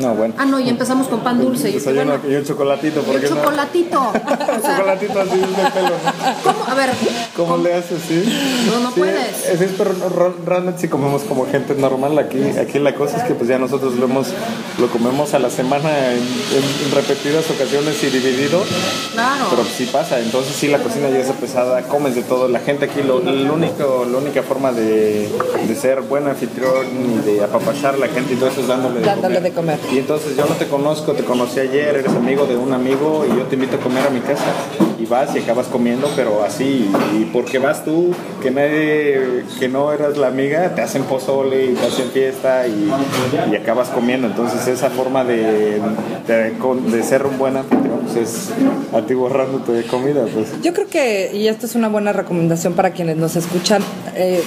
No, 0.00 0.14
bueno. 0.14 0.34
Ah, 0.38 0.44
no, 0.46 0.58
y 0.60 0.68
empezamos 0.68 1.08
con 1.08 1.20
pan 1.20 1.40
dulce. 1.40 1.68
Y, 1.70 1.72
dije, 1.74 1.90
Desayuno 1.92 2.18
bueno, 2.18 2.32
y 2.32 2.36
un 2.36 2.44
chocolatito, 2.44 3.00
y 3.00 3.02
¿por 3.02 3.14
un 3.16 3.20
qué 3.20 3.28
no? 3.30 3.36
chocolatito. 3.36 4.00
O 4.50 4.54
Un 4.54 4.62
chocolatito 4.62 5.20
así 5.20 5.36
de 5.38 5.70
pelo, 5.72 5.88
¿no? 5.90 6.42
¿Cómo? 6.42 6.64
A 6.70 6.74
ver, 6.74 6.90
¿Cómo 7.36 7.56
le 7.58 7.74
haces, 7.74 8.00
sí? 8.06 8.24
No, 8.70 8.80
no 8.80 8.88
Sí, 8.90 9.00
puedes. 9.00 9.46
Es, 9.48 9.60
es, 9.60 9.70
pero 9.76 9.92
re- 9.92 10.32
realmente 10.46 10.80
sí 10.80 10.88
comemos 10.88 11.22
como 11.22 11.46
gente 11.46 11.74
normal. 11.74 12.18
Aquí, 12.18 12.42
aquí 12.58 12.78
la 12.78 12.94
cosa 12.94 13.18
es 13.18 13.22
que 13.24 13.34
pues 13.34 13.48
ya 13.48 13.58
nosotros 13.58 13.94
lo, 13.94 14.04
hemos, 14.06 14.28
lo 14.78 14.88
comemos 14.88 15.34
a 15.34 15.38
la 15.38 15.50
semana 15.50 16.12
en, 16.12 16.20
repetidas 16.94 17.48
ocasiones 17.50 18.02
y 18.02 18.06
dividido. 18.10 18.62
claro. 19.12 19.46
Pero 19.50 19.64
sí 19.64 19.88
pasa, 19.92 20.18
entonces 20.20 20.54
sí 20.56 20.68
la 20.68 20.78
cocina 20.78 21.08
ya 21.10 21.18
es 21.18 21.30
pesada, 21.32 21.82
comes 21.82 22.14
de 22.14 22.22
todo. 22.22 22.48
La 22.48 22.60
gente 22.60 22.86
aquí, 22.86 23.02
lo, 23.02 23.20
el 23.20 23.50
único, 23.50 24.06
la 24.10 24.18
única 24.18 24.42
forma 24.42 24.72
de, 24.72 25.28
de 25.68 25.74
ser 25.76 26.00
buen 26.02 26.26
anfitrión 26.26 26.86
y 26.88 27.18
de 27.26 27.44
apapachar 27.44 27.94
a 27.94 27.98
la 27.98 28.08
gente 28.08 28.34
y 28.34 28.36
todo 28.36 28.48
eso 28.48 28.60
es 28.60 28.66
dándole 28.68 29.00
de 29.00 29.06
Dándole 29.06 29.34
comer. 29.36 29.42
de 29.42 29.52
comer. 29.52 29.78
Y 29.92 29.98
entonces 29.98 30.36
yo 30.36 30.46
no 30.46 30.54
te 30.54 30.66
conozco, 30.66 31.12
te 31.12 31.24
conocí 31.24 31.58
ayer, 31.58 31.96
eres 31.96 32.12
amigo 32.12 32.46
de 32.46 32.56
un 32.56 32.72
amigo 32.72 33.26
y 33.28 33.36
yo 33.36 33.44
te 33.44 33.56
invito 33.56 33.76
a 33.76 33.80
comer 33.80 34.06
a 34.06 34.10
mi 34.10 34.20
casa. 34.20 34.44
Y 34.98 35.06
vas 35.06 35.34
y 35.34 35.38
acabas 35.38 35.66
comiendo, 35.66 36.08
pero 36.14 36.44
así. 36.44 36.90
Y 37.18 37.24
porque 37.32 37.58
vas 37.58 37.84
tú, 37.84 38.14
que 38.42 38.50
nadie, 38.50 39.44
que 39.58 39.68
no 39.68 39.92
eras 39.92 40.16
la 40.16 40.28
amiga, 40.28 40.74
te 40.74 40.82
hacen 40.82 41.02
pozole 41.04 41.66
y 41.66 41.74
te 41.74 41.86
hacen 41.86 42.10
fiesta 42.10 42.66
y, 42.68 42.90
acabas 43.56 43.88
comiendo. 43.88 44.28
Entonces 44.28 44.66
esa 44.68 44.90
forma 44.90 45.24
de, 45.24 45.80
de, 46.26 47.02
ser 47.02 47.26
un 47.26 47.38
buen 47.38 47.56
anfitrión 47.56 48.00
pues 48.00 48.16
es 48.16 48.50
atiborrándote 48.94 49.72
de 49.72 49.84
comida. 49.84 50.24
Pues. 50.32 50.62
Yo 50.62 50.72
creo 50.72 50.86
que, 50.88 51.30
y 51.34 51.48
esto 51.48 51.66
es 51.66 51.74
una 51.74 51.88
buena 51.88 52.12
recomendación 52.12 52.74
para 52.74 52.92
quienes 52.92 53.16
nos 53.16 53.36
escuchan, 53.36 53.82
eh, 54.14 54.42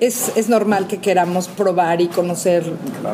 es, 0.00 0.32
es 0.36 0.48
normal 0.48 0.86
que 0.86 0.98
queramos 0.98 1.48
probar 1.48 2.00
y 2.00 2.08
conocer 2.08 2.64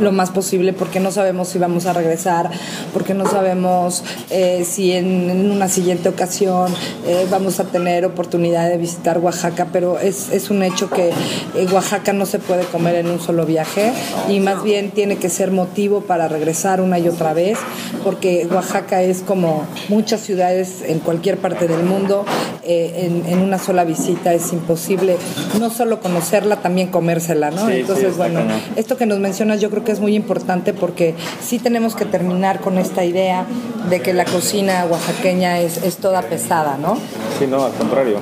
lo 0.01 0.13
más 0.13 0.31
posible 0.31 0.73
porque 0.73 1.01
no 1.01 1.11
sabemos 1.11 1.49
si 1.49 1.59
vamos 1.59 1.87
a 1.87 1.93
regresar, 1.93 2.51
porque 2.93 3.15
no 3.15 3.27
sabemos 3.27 4.03
eh, 4.31 4.65
si 4.69 4.93
en, 4.93 5.31
en 5.31 5.51
una 5.51 5.69
siguiente 5.69 6.09
ocasión 6.09 6.73
eh, 7.07 7.27
vamos 7.31 7.61
a 7.61 7.65
tener 7.65 8.05
oportunidad 8.05 8.69
de 8.69 8.77
visitar 8.77 9.19
Oaxaca, 9.19 9.69
pero 9.73 9.99
es, 9.99 10.31
es 10.31 10.51
un 10.51 10.63
hecho 10.63 10.91
que 10.91 11.11
eh, 11.11 11.67
Oaxaca 11.73 12.13
no 12.13 12.27
se 12.27 12.39
puede 12.39 12.65
comer 12.65 12.97
en 12.97 13.09
un 13.09 13.21
solo 13.21 13.47
viaje 13.47 13.93
y 14.29 14.41
más 14.41 14.63
bien 14.63 14.91
tiene 14.91 15.17
que 15.17 15.29
ser 15.29 15.51
motivo 15.51 16.03
para 16.03 16.29
regresar 16.29 16.81
una 16.81 16.99
y 16.99 17.09
otra 17.09 17.33
vez, 17.33 17.59
porque 18.05 18.47
Oaxaca 18.51 19.03
es 19.03 19.21
como 19.21 19.65
muchas 19.89 20.21
ciudades 20.21 20.83
en 20.87 20.99
cualquier 20.99 21.39
parte 21.39 21.69
del 21.69 21.83
mundo, 21.83 22.25
eh, 22.63 23.07
en, 23.07 23.33
en 23.33 23.39
una 23.41 23.59
sola 23.59 23.85
visita 23.85 24.35
es 24.35 24.53
imposible 24.53 25.17
no 25.59 25.71
solo 25.71 26.01
conocerla, 26.01 26.56
también 26.63 26.89
comérsela, 26.89 27.51
¿no? 27.51 27.67
Sí, 27.67 27.81
Entonces, 27.81 28.17
bueno, 28.17 28.41
cañón. 28.41 28.61
esto 28.77 28.97
que 28.97 29.07
nos 29.07 29.19
mencionas 29.19 29.61
yo 29.61 29.71
creo 29.71 29.85
que 29.85 29.93
es 29.93 30.01
muy 30.01 30.15
importante 30.15 30.73
porque 30.73 31.15
sí 31.43 31.59
tenemos 31.59 31.95
que 31.95 32.05
terminar 32.05 32.61
con 32.61 32.79
esta 32.79 33.05
idea 33.05 33.47
de 33.91 34.01
que 34.01 34.13
la 34.13 34.25
cocina 34.25 34.87
oaxaqueña 34.91 35.61
es, 35.61 35.83
es 35.83 35.97
toda 35.97 36.23
pesada, 36.23 36.77
¿no? 36.81 36.97
Sí, 37.39 37.47
no, 37.47 37.65
al 37.65 37.73
contrario. 37.73 38.19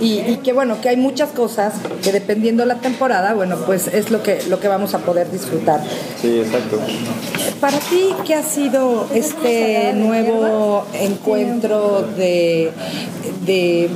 Y, 0.00 0.20
y 0.20 0.40
que 0.42 0.52
bueno, 0.52 0.80
que 0.80 0.90
hay 0.90 0.96
muchas 0.96 1.30
cosas 1.30 1.74
que 2.02 2.12
dependiendo 2.12 2.64
la 2.66 2.76
temporada, 2.76 3.32
bueno, 3.34 3.56
pues 3.64 3.86
es 3.88 4.10
lo 4.10 4.22
que, 4.22 4.42
lo 4.48 4.60
que 4.60 4.68
vamos 4.68 4.94
a 4.94 4.98
poder 4.98 5.30
disfrutar. 5.30 5.80
Sí, 6.20 6.38
exacto. 6.40 6.78
Para 7.60 7.78
ti, 7.78 8.10
¿qué 8.26 8.34
ha 8.34 8.42
sido 8.42 9.08
este 9.14 9.92
nuevo 9.94 10.84
encuentro 10.92 12.02
de, 12.16 12.70
de 13.46 13.88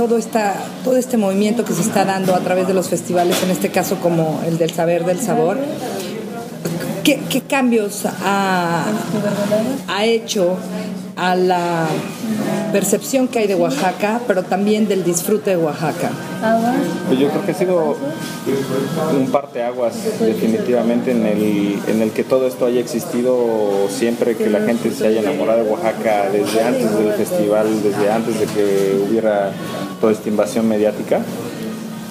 todo, 0.00 0.16
esta, 0.16 0.54
todo 0.82 0.96
este 0.96 1.18
movimiento 1.18 1.62
que 1.62 1.74
se 1.74 1.82
está 1.82 2.06
dando 2.06 2.34
a 2.34 2.40
través 2.40 2.66
de 2.66 2.72
los 2.72 2.88
festivales, 2.88 3.42
en 3.42 3.50
este 3.50 3.68
caso 3.68 3.96
como 3.96 4.40
el 4.46 4.56
del 4.56 4.70
saber 4.70 5.04
del 5.04 5.20
sabor? 5.20 5.58
¿Qué, 7.04 7.20
qué 7.28 7.42
cambios 7.42 8.06
ha, 8.06 8.86
ha 9.88 10.04
hecho 10.06 10.56
a 11.16 11.36
la 11.36 11.86
percepción 12.72 13.28
que 13.28 13.40
hay 13.40 13.46
de 13.46 13.54
Oaxaca, 13.54 14.20
pero 14.26 14.42
también 14.42 14.88
del 14.88 15.04
disfrute 15.04 15.50
de 15.50 15.56
Oaxaca? 15.56 16.10
Pues 17.08 17.18
yo 17.18 17.28
creo 17.28 17.44
que 17.44 17.52
ha 17.52 17.54
sido 17.54 17.96
un 19.18 19.30
parteaguas 19.30 19.94
definitivamente 20.20 21.12
en 21.12 21.26
el, 21.26 21.78
en 21.86 22.02
el 22.02 22.10
que 22.12 22.24
todo 22.24 22.46
esto 22.46 22.66
haya 22.66 22.80
existido 22.80 23.88
siempre 23.88 24.36
que 24.36 24.48
la 24.48 24.60
gente 24.60 24.90
se 24.90 25.06
haya 25.06 25.20
enamorado 25.20 25.64
de 25.64 25.70
Oaxaca 25.70 26.30
desde 26.32 26.62
antes 26.62 26.96
del 26.96 27.12
festival, 27.12 27.82
desde 27.82 28.10
antes 28.10 28.38
de 28.40 28.46
que 28.46 29.04
hubiera 29.08 29.52
toda 30.00 30.12
esta 30.12 30.28
invasión 30.28 30.68
mediática 30.68 31.20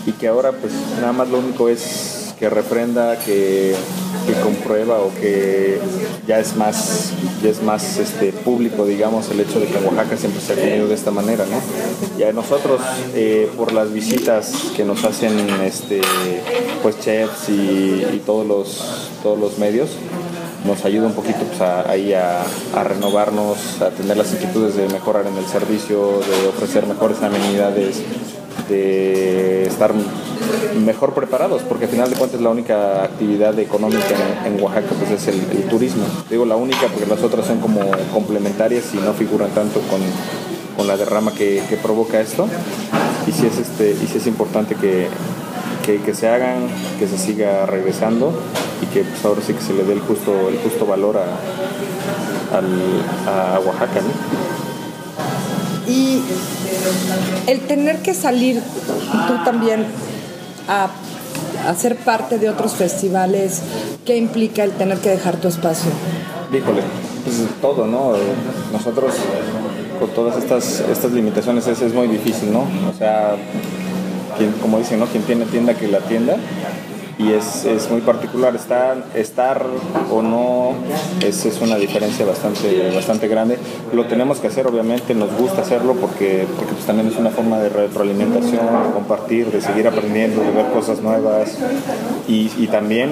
y 0.06 0.12
que 0.14 0.28
ahora 0.28 0.52
pues 0.52 0.74
nada 1.00 1.14
más 1.14 1.30
lo 1.30 1.40
único 1.40 1.70
es 1.70 2.34
que 2.40 2.50
reprenda, 2.50 3.18
que, 3.20 3.76
que 4.26 4.34
comprueba 4.42 5.00
o 5.00 5.14
que 5.14 5.80
ya 6.28 6.40
es 6.40 6.56
más, 6.56 7.12
ya 7.44 7.50
es 7.50 7.62
más 7.62 7.98
este, 7.98 8.32
público, 8.32 8.86
digamos, 8.86 9.30
el 9.32 9.40
hecho 9.40 9.60
de 9.60 9.68
que 9.68 9.78
en 9.78 9.86
Oaxaca 9.86 10.18
siempre 10.18 10.42
se 10.42 10.54
ha 10.54 10.56
comido 10.56 10.88
de 10.88 10.96
esta 10.96 11.12
manera, 11.12 11.46
¿no? 11.46 11.60
Y 12.20 12.24
a 12.24 12.34
nosotros, 12.34 12.82
eh, 13.16 13.50
por 13.58 13.74
las 13.74 13.92
visitas 13.92 14.52
que 14.76 14.84
nos 14.84 15.04
hacen 15.04 15.38
este, 15.64 16.02
pues 16.84 17.00
chefs 17.00 17.50
y, 17.50 18.06
y 18.14 18.22
todos, 18.26 18.46
los, 18.46 19.10
todos 19.24 19.40
los 19.40 19.58
medios, 19.58 19.90
nos 20.66 20.84
ayuda 20.86 21.08
un 21.08 21.14
poquito 21.14 21.40
pues, 21.40 21.62
a, 21.62 21.90
ahí 21.90 22.14
a, 22.14 22.44
a 22.76 22.84
renovarnos, 22.84 23.82
a 23.82 23.90
tener 23.90 24.18
las 24.18 24.32
inquietudes 24.34 24.76
de 24.76 24.88
mejorar 24.90 25.26
en 25.28 25.38
el 25.38 25.46
servicio, 25.46 26.20
de 26.20 26.48
ofrecer 26.48 26.86
mejores 26.86 27.22
amenidades, 27.22 28.02
de 28.68 29.64
estar 29.64 29.94
mejor 30.80 31.14
preparados, 31.14 31.62
porque 31.64 31.86
al 31.86 31.92
final 31.92 32.10
de 32.10 32.16
cuentas 32.16 32.42
la 32.42 32.50
única 32.50 33.04
actividad 33.04 33.58
económica 33.60 34.16
en, 34.46 34.62
Oaxaca 34.62 34.88
pues 34.98 35.12
es 35.12 35.28
el, 35.28 35.42
turismo. 35.70 36.04
Digo 36.30 36.46
la 36.46 36.56
única 36.56 36.88
porque 36.88 37.06
las 37.06 37.22
otras 37.24 37.46
son 37.46 37.60
como 37.60 37.82
complementarias 38.14 38.94
y 38.94 38.98
no 38.98 39.14
figuran 39.14 39.50
tanto 39.52 39.80
con, 39.82 40.00
con 40.76 40.88
la 40.88 40.98
derrama 40.98 41.34
que, 41.34 41.62
que 41.70 41.78
provoca 41.78 42.20
esto. 42.20 42.48
Y 43.28 43.32
si 43.32 43.46
es, 43.46 43.58
este, 43.58 43.92
y 43.92 44.08
sí 44.08 44.18
es 44.18 44.28
importante 44.28 44.76
que, 44.76 45.08
que, 45.98 46.14
se 46.14 46.30
hagan, 46.30 46.68
que 47.00 47.08
se 47.08 47.18
siga 47.18 47.66
regresando 47.66 48.32
y 48.82 48.86
que 48.88 49.04
pues, 49.04 49.26
ahora 49.26 49.42
sí 49.46 49.54
que 49.54 49.62
se 49.62 49.74
le 49.74 49.84
dé 49.84 49.94
el 49.94 50.00
justo, 50.00 50.50
el 50.50 50.58
justo 50.60 50.86
valor 50.86 51.18
a, 51.18 51.38
a 52.56 53.60
Oaxaca. 53.60 54.02
Y 55.88 56.22
el 57.48 57.62
tener 57.62 58.02
que 58.04 58.14
salir 58.14 58.62
tú 59.28 59.44
también 59.44 59.88
a, 60.70 60.90
ser 61.76 61.98
parte 61.98 62.38
de 62.38 62.50
otros 62.50 62.74
festivales, 62.74 63.62
¿qué 64.06 64.18
implica 64.18 64.64
el 64.64 64.72
tener 64.72 64.98
que 65.00 65.10
dejar 65.10 65.38
tu 65.38 65.48
espacio? 65.48 65.92
Híjole, 66.54 66.82
pues 67.24 67.36
todo, 67.62 67.86
¿no? 67.86 68.14
Nosotros 68.72 69.14
con 70.00 70.10
todas 70.12 70.38
estas, 70.38 70.80
estas 70.80 71.12
limitaciones 71.12 71.68
es, 71.68 71.82
es 71.82 71.94
muy 71.94 72.08
difícil, 72.08 72.54
¿no? 72.54 72.62
O 72.62 72.98
sea, 72.98 73.36
quien, 74.38 74.52
como 74.54 74.78
dicen, 74.78 75.00
¿no? 75.00 75.06
Quien 75.08 75.24
tiene 75.24 75.46
tienda 75.46 75.74
que 75.74 75.88
la 75.88 76.00
tienda. 76.00 76.38
Y 77.20 77.34
es, 77.34 77.66
es 77.66 77.92
muy 77.92 78.00
particular, 78.00 78.56
estar, 78.56 79.04
estar 79.14 79.66
o 80.10 80.22
no 80.22 80.72
es, 81.22 81.46
es 81.46 81.60
una 81.60 81.76
diferencia 81.76 82.26
bastante, 82.26 82.92
bastante 82.96 83.28
grande. 83.28 83.58
Lo 83.94 84.06
tenemos 84.06 84.40
que 84.40 84.48
hacer, 84.48 84.66
obviamente, 84.68 85.14
nos 85.14 85.30
gusta 85.38 85.62
hacerlo 85.64 85.96
porque, 85.96 86.48
porque 86.56 86.72
pues 86.72 86.86
también 86.86 87.10
es 87.10 87.18
una 87.18 87.30
forma 87.30 87.60
de 87.60 87.68
retroalimentación, 87.68 88.66
de 88.66 88.94
compartir, 88.94 89.52
de 89.52 89.60
seguir 89.60 89.86
aprendiendo, 89.90 90.42
de 90.42 90.52
ver 90.52 90.68
cosas 90.72 91.02
nuevas 91.02 91.58
y, 92.26 92.50
y 92.58 92.68
también, 92.68 93.10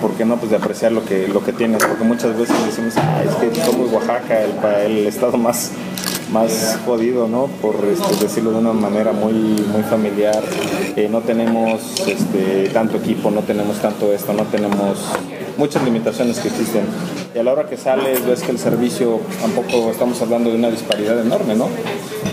¿por 0.00 0.12
qué 0.12 0.24
no? 0.24 0.38
Pues 0.38 0.50
de 0.50 0.56
apreciar 0.56 0.92
lo 0.92 1.04
que, 1.04 1.28
lo 1.28 1.44
que 1.44 1.52
tienes, 1.52 1.84
porque 1.84 2.04
muchas 2.04 2.34
veces 2.38 2.56
decimos, 2.64 2.94
"Ah, 2.96 3.22
es 3.28 3.34
que 3.34 3.54
somos 3.62 3.92
Oaxaca, 3.92 4.40
el, 4.40 4.90
el 4.98 5.06
estado 5.06 5.36
más, 5.36 5.72
más 6.32 6.78
jodido, 6.84 7.28
¿no? 7.28 7.46
Por 7.60 7.76
este, 7.84 8.24
decirlo 8.24 8.52
de 8.52 8.58
una 8.58 8.72
manera 8.72 9.12
muy, 9.12 9.32
muy 9.32 9.82
familiar. 9.88 10.42
Eh, 10.96 11.08
no 11.10 11.20
tenemos 11.20 12.00
este, 12.06 12.68
tanto 12.72 12.96
equipo, 12.96 13.30
no 13.30 13.40
tenemos 13.40 13.78
tanto 13.78 14.12
esto, 14.12 14.32
no 14.32 14.44
tenemos 14.44 14.98
muchas 15.56 15.82
limitaciones 15.84 16.38
que 16.38 16.48
existen. 16.48 16.84
Y 17.34 17.38
a 17.38 17.42
la 17.42 17.52
hora 17.52 17.68
que 17.68 17.76
sales 17.76 18.24
ves 18.26 18.42
que 18.42 18.52
el 18.52 18.58
servicio, 18.58 19.20
tampoco 19.40 19.90
estamos 19.90 20.20
hablando 20.22 20.50
de 20.50 20.56
una 20.56 20.70
disparidad 20.70 21.20
enorme, 21.20 21.54
¿no? 21.54 21.68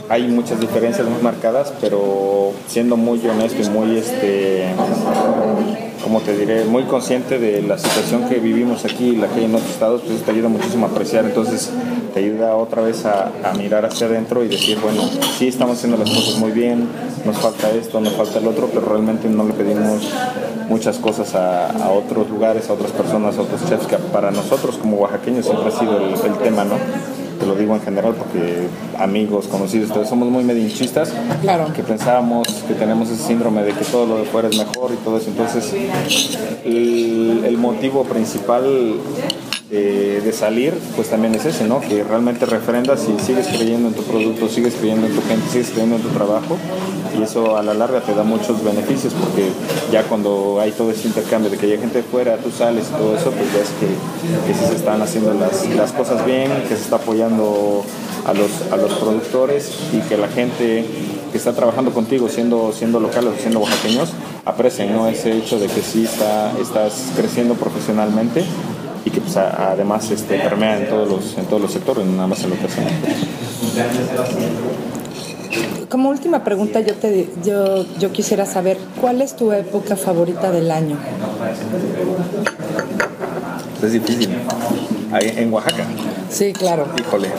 Hay 0.10 0.28
muchas 0.28 0.60
diferencias 0.60 1.08
muy 1.08 1.22
marcadas, 1.22 1.74
pero 1.82 2.52
siendo 2.68 2.98
muy 2.98 3.26
honesto 3.28 3.62
y 3.62 3.70
muy, 3.70 3.98
este, 3.98 4.68
como 6.08 6.22
te 6.22 6.38
diré, 6.38 6.64
muy 6.64 6.84
consciente 6.84 7.38
de 7.38 7.62
la 7.62 7.78
situación 7.78 8.30
que 8.30 8.36
vivimos 8.36 8.86
aquí 8.86 9.10
y 9.10 9.16
la 9.18 9.28
que 9.28 9.42
hay 9.42 9.46
en 9.46 9.56
otros 9.56 9.70
estados, 9.70 10.02
pues 10.08 10.24
te 10.24 10.32
ayuda 10.32 10.48
muchísimo 10.48 10.86
a 10.86 10.90
apreciar. 10.90 11.26
Entonces 11.26 11.70
te 12.14 12.22
ayuda 12.22 12.56
otra 12.56 12.82
vez 12.82 13.04
a, 13.06 13.30
mirar 13.58 13.86
hacia 13.86 14.08
adentro 14.08 14.42
y 14.42 14.48
decir, 14.48 14.80
bueno, 14.82 15.02
sí 15.38 15.50
estamos 15.50 15.78
haciendo 15.78 15.98
las 15.98 16.10
cosas 16.10 16.38
muy 16.40 16.52
bien, 16.52 16.88
nos 17.26 17.36
falta 17.36 17.70
esto, 17.72 18.00
nos 18.00 18.14
falta 18.14 18.40
el 18.40 18.48
otro, 18.48 18.70
pero 18.74 18.86
realmente 18.86 19.28
no 19.28 19.44
le 19.44 19.52
pedimos 19.52 20.10
muchas 20.70 20.98
cosas 20.98 21.36
a, 21.36 21.90
otros 21.92 22.30
lugares, 22.30 22.70
a 22.70 22.74
otras 22.74 22.94
personas, 22.94 23.38
a 23.38 23.42
otros 23.42 23.68
chefs, 23.68 23.88
que 23.88 23.98
para 23.98 24.32
nosotros 24.32 24.78
como 24.78 24.96
oaxaqueños 25.00 25.46
siempre 25.46 25.68
ha 25.68 25.78
sido 25.78 25.98
el 26.00 26.38
tema, 26.38 26.64
¿no? 26.64 27.17
Te 27.40 27.46
lo 27.46 27.56
digo 27.56 27.76
en 27.76 27.82
general 27.82 28.14
porque 28.18 28.68
amigos, 28.98 29.48
conocidos, 29.48 29.92
todos 29.92 30.10
somos 30.10 30.30
muy 30.30 30.44
medinchistas, 30.44 31.12
Claro. 31.42 31.72
que 31.74 31.84
pensábamos 31.84 32.48
que 32.68 32.74
tenemos 32.74 33.10
ese 33.10 33.24
síndrome 33.24 33.64
de 33.64 33.72
que 33.74 33.86
todo 33.86 34.06
lo 34.06 34.18
de 34.18 34.26
fuera 34.26 34.48
es 34.50 34.58
mejor 34.58 34.92
y 34.94 34.98
todo 35.04 35.18
eso. 35.18 35.30
Entonces, 35.30 35.74
el, 36.66 37.44
el 37.46 37.58
motivo 37.58 38.04
principal 38.04 38.64
de, 39.70 40.22
de 40.22 40.34
salir, 40.34 40.74
pues 40.96 41.10
también 41.10 41.36
es 41.36 41.46
ese, 41.46 41.66
¿no? 41.66 41.82
Que 41.82 42.04
realmente 42.04 42.46
refrendas 42.46 43.06
y 43.08 43.24
sigues 43.24 43.48
creyendo 43.48 43.90
en 43.90 43.94
tu 43.94 44.04
producto, 44.04 44.48
sigues 44.48 44.76
creyendo 44.76 45.08
en 45.08 45.16
tu 45.16 45.22
gente, 45.22 45.50
sigues 45.50 45.70
creyendo 45.70 45.98
en 45.98 46.02
tu 46.02 46.10
trabajo 46.10 46.58
y 47.18 47.24
eso 47.24 47.58
a 47.58 47.64
la 47.64 47.74
larga 47.74 48.02
te 48.02 48.14
da 48.14 48.24
muchos 48.24 48.64
beneficios 48.64 49.14
porque 49.14 49.50
ya 49.92 50.04
cuando 50.04 50.60
hay 50.62 50.72
todo 50.72 50.92
ese 50.92 51.08
intercambio 51.08 51.50
de 51.50 51.58
que 51.58 51.66
hay 51.66 51.78
gente 51.78 52.04
fuera, 52.04 52.38
tú 52.38 52.52
sales 52.52 52.88
y 52.90 52.98
todo 52.98 53.18
eso, 53.18 53.32
pues 53.32 53.54
ves 53.54 53.70
que, 53.80 54.48
que 54.48 54.58
sí 54.58 54.66
se 54.66 54.76
están 54.76 55.02
haciendo 55.02 55.34
las, 55.34 55.68
las 55.76 55.92
cosas 55.92 56.26
bien, 56.26 56.52
que 56.64 56.76
se 56.76 56.84
está 56.84 56.98
apoyando 56.98 57.84
a 58.26 58.34
los, 58.34 58.72
a 58.72 58.78
los 58.78 58.94
productores 58.94 59.72
y 59.94 60.00
que 60.08 60.18
la 60.18 60.28
gente 60.28 60.86
que 61.32 61.38
está 61.38 61.54
trabajando 61.54 61.92
contigo, 61.92 62.30
siendo, 62.30 62.72
siendo 62.72 63.00
locales 63.00 63.34
o 63.38 63.42
siendo 63.42 63.60
oaxaqueños, 63.60 64.14
aprecien 64.46 64.94
¿no? 64.94 65.08
ese 65.08 65.38
hecho 65.38 65.60
de 65.60 65.68
que 65.68 65.82
sí 65.82 66.06
está, 66.06 66.54
estás 66.60 67.12
creciendo 67.16 67.56
profesionalmente 67.56 68.46
y 69.08 69.10
que 69.10 69.22
pues, 69.22 69.38
a- 69.38 69.72
además 69.72 70.12
este, 70.12 70.38
permea 70.40 70.78
en 70.80 70.90
todos, 70.90 71.08
los, 71.10 71.38
en 71.38 71.46
todos 71.46 71.62
los 71.62 71.72
sectores, 71.72 72.06
no 72.06 72.12
nada 72.14 72.28
más 72.28 72.44
en 72.44 72.50
lo 72.50 72.58
que 72.60 72.66
hacemos. 72.66 72.92
Como 75.90 76.10
última 76.10 76.44
pregunta, 76.44 76.82
yo, 76.82 76.94
te, 76.96 77.30
yo, 77.46 77.86
yo 78.00 78.12
quisiera 78.12 78.46
saber, 78.46 78.78
¿cuál 79.00 79.22
es 79.22 79.36
tu 79.38 79.54
época 79.54 79.96
favorita 79.96 80.52
del 80.52 80.70
año? 80.72 80.98
Es 83.82 83.92
difícil. 83.94 84.30
Ahí 85.14 85.34
en 85.38 85.54
Oaxaca, 85.54 85.86
Sí, 86.30 86.52
claro. 86.52 86.86
híjole, 87.00 87.30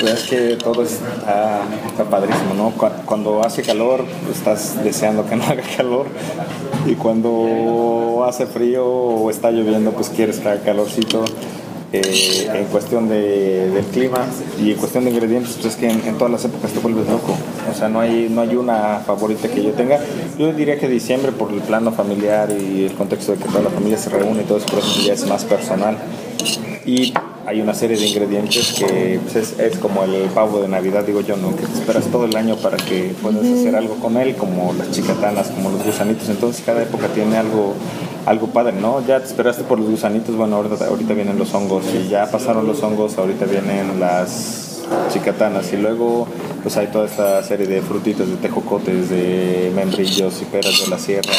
pues 0.00 0.12
es 0.14 0.22
que 0.24 0.56
todo 0.56 0.82
está, 0.82 1.60
está 1.86 2.04
padrísimo, 2.10 2.54
¿no? 2.56 2.70
Cu- 2.72 2.88
Cuando 3.06 3.44
hace 3.46 3.62
calor, 3.62 4.04
estás 4.32 4.82
deseando 4.82 5.24
que 5.24 5.36
no 5.36 5.44
haga 5.48 5.62
calor. 5.76 6.06
Y 6.86 6.94
cuando 6.94 8.24
hace 8.26 8.46
frío 8.46 8.86
o 8.86 9.30
está 9.30 9.50
lloviendo, 9.50 9.92
pues 9.92 10.10
quieres 10.10 10.38
que 10.38 10.48
haga 10.48 10.62
calorcito. 10.62 11.24
Eh, 11.96 12.50
en 12.52 12.64
cuestión 12.64 13.08
de, 13.08 13.70
del 13.70 13.84
clima 13.84 14.26
y 14.60 14.72
en 14.72 14.78
cuestión 14.78 15.04
de 15.04 15.12
ingredientes, 15.12 15.52
pues 15.52 15.66
es 15.66 15.76
que 15.76 15.88
en, 15.88 16.18
todas 16.18 16.32
las 16.32 16.44
épocas 16.44 16.72
te 16.72 16.80
vuelves 16.80 17.06
loco. 17.08 17.36
O 17.70 17.72
sea, 17.72 17.88
no 17.88 18.00
hay, 18.00 18.28
no 18.28 18.40
hay 18.40 18.56
una 18.56 18.98
favorita 19.06 19.46
que 19.46 19.62
yo 19.62 19.70
tenga. 19.74 20.00
Yo 20.36 20.52
diría 20.52 20.76
que 20.76 20.88
diciembre 20.88 21.30
por 21.30 21.52
el 21.52 21.60
plano 21.60 21.92
familiar 21.92 22.50
y 22.50 22.86
el 22.86 22.94
contexto 22.94 23.30
de 23.30 23.38
que 23.38 23.44
toda 23.44 23.62
la 23.62 23.70
familia 23.70 23.96
se 23.96 24.10
reúne 24.10 24.42
y 24.42 24.44
todo 24.44 24.58
eso, 24.58 24.66
por 24.66 24.80
eso 24.80 25.02
ya 25.06 25.12
es 25.12 25.24
más 25.28 25.44
personal. 25.44 25.96
Y 26.84 27.14
hay 27.46 27.60
una 27.60 27.74
serie 27.74 27.96
de 27.96 28.06
ingredientes 28.06 28.72
que 28.72 29.20
pues, 29.22 29.36
es, 29.36 29.58
es 29.58 29.78
como 29.78 30.04
el 30.04 30.28
pavo 30.30 30.60
de 30.60 30.68
Navidad, 30.68 31.04
digo 31.04 31.20
yo, 31.20 31.36
¿no? 31.36 31.54
Que 31.54 31.66
te 31.66 31.72
esperas 31.72 32.06
todo 32.06 32.24
el 32.24 32.36
año 32.36 32.56
para 32.56 32.76
que 32.76 33.14
puedas 33.22 33.44
hacer 33.44 33.76
algo 33.76 33.96
con 33.96 34.16
él, 34.16 34.34
como 34.36 34.72
las 34.72 34.90
chicatanas, 34.90 35.48
como 35.48 35.70
los 35.70 35.84
gusanitos. 35.84 36.28
Entonces 36.28 36.62
cada 36.64 36.82
época 36.82 37.08
tiene 37.08 37.36
algo, 37.36 37.74
algo 38.26 38.46
padre, 38.48 38.72
¿no? 38.72 39.04
Ya 39.06 39.20
te 39.20 39.26
esperaste 39.26 39.64
por 39.64 39.78
los 39.78 39.90
gusanitos, 39.90 40.34
bueno, 40.36 40.56
ahorita, 40.56 40.86
ahorita 40.86 41.14
vienen 41.14 41.38
los 41.38 41.52
hongos 41.54 41.84
y 41.94 42.08
ya 42.08 42.30
pasaron 42.30 42.66
los 42.66 42.82
hongos, 42.82 43.18
ahorita 43.18 43.44
vienen 43.44 44.00
las 44.00 44.82
chicatanas 45.12 45.72
y 45.72 45.76
luego 45.76 46.26
pues 46.62 46.76
hay 46.76 46.88
toda 46.88 47.06
esta 47.06 47.42
serie 47.42 47.66
de 47.66 47.82
frutitas, 47.82 48.28
de 48.28 48.36
tejocotes, 48.36 49.10
de 49.10 49.72
membrillos 49.74 50.40
y 50.42 50.44
peras 50.44 50.80
de 50.82 50.88
la 50.88 50.98
sierra 50.98 51.32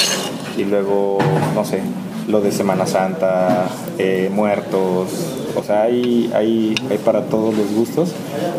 y 0.58 0.63
luego, 0.63 1.18
no 1.54 1.65
sé, 1.65 1.82
lo 2.28 2.42
de 2.42 2.52
Semana 2.52 2.86
Santa, 2.86 3.68
eh, 3.98 4.30
muertos, 4.34 5.10
o 5.56 5.64
sea, 5.64 5.84
hay, 5.84 6.32
hay, 6.34 6.76
hay 6.90 6.98
para 6.98 7.22
todos 7.24 7.56
los 7.56 7.72
gustos. 7.74 8.10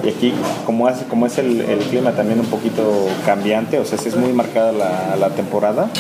Y 0.05 0.09
aquí, 0.09 0.33
como 0.65 0.89
es, 0.89 0.99
como 1.09 1.27
es 1.27 1.39
el, 1.39 1.61
el 1.61 1.79
clima 1.81 2.13
también 2.13 2.41
un 2.41 2.47
poquito 2.47 2.83
cambiante, 3.25 3.79
o 3.79 3.85
sea, 3.85 3.99
si 3.99 4.09
es 4.09 4.17
muy 4.17 4.33
marcada 4.33 4.73
la, 4.73 5.17
la 5.17 5.31
temporada, 5.31 5.91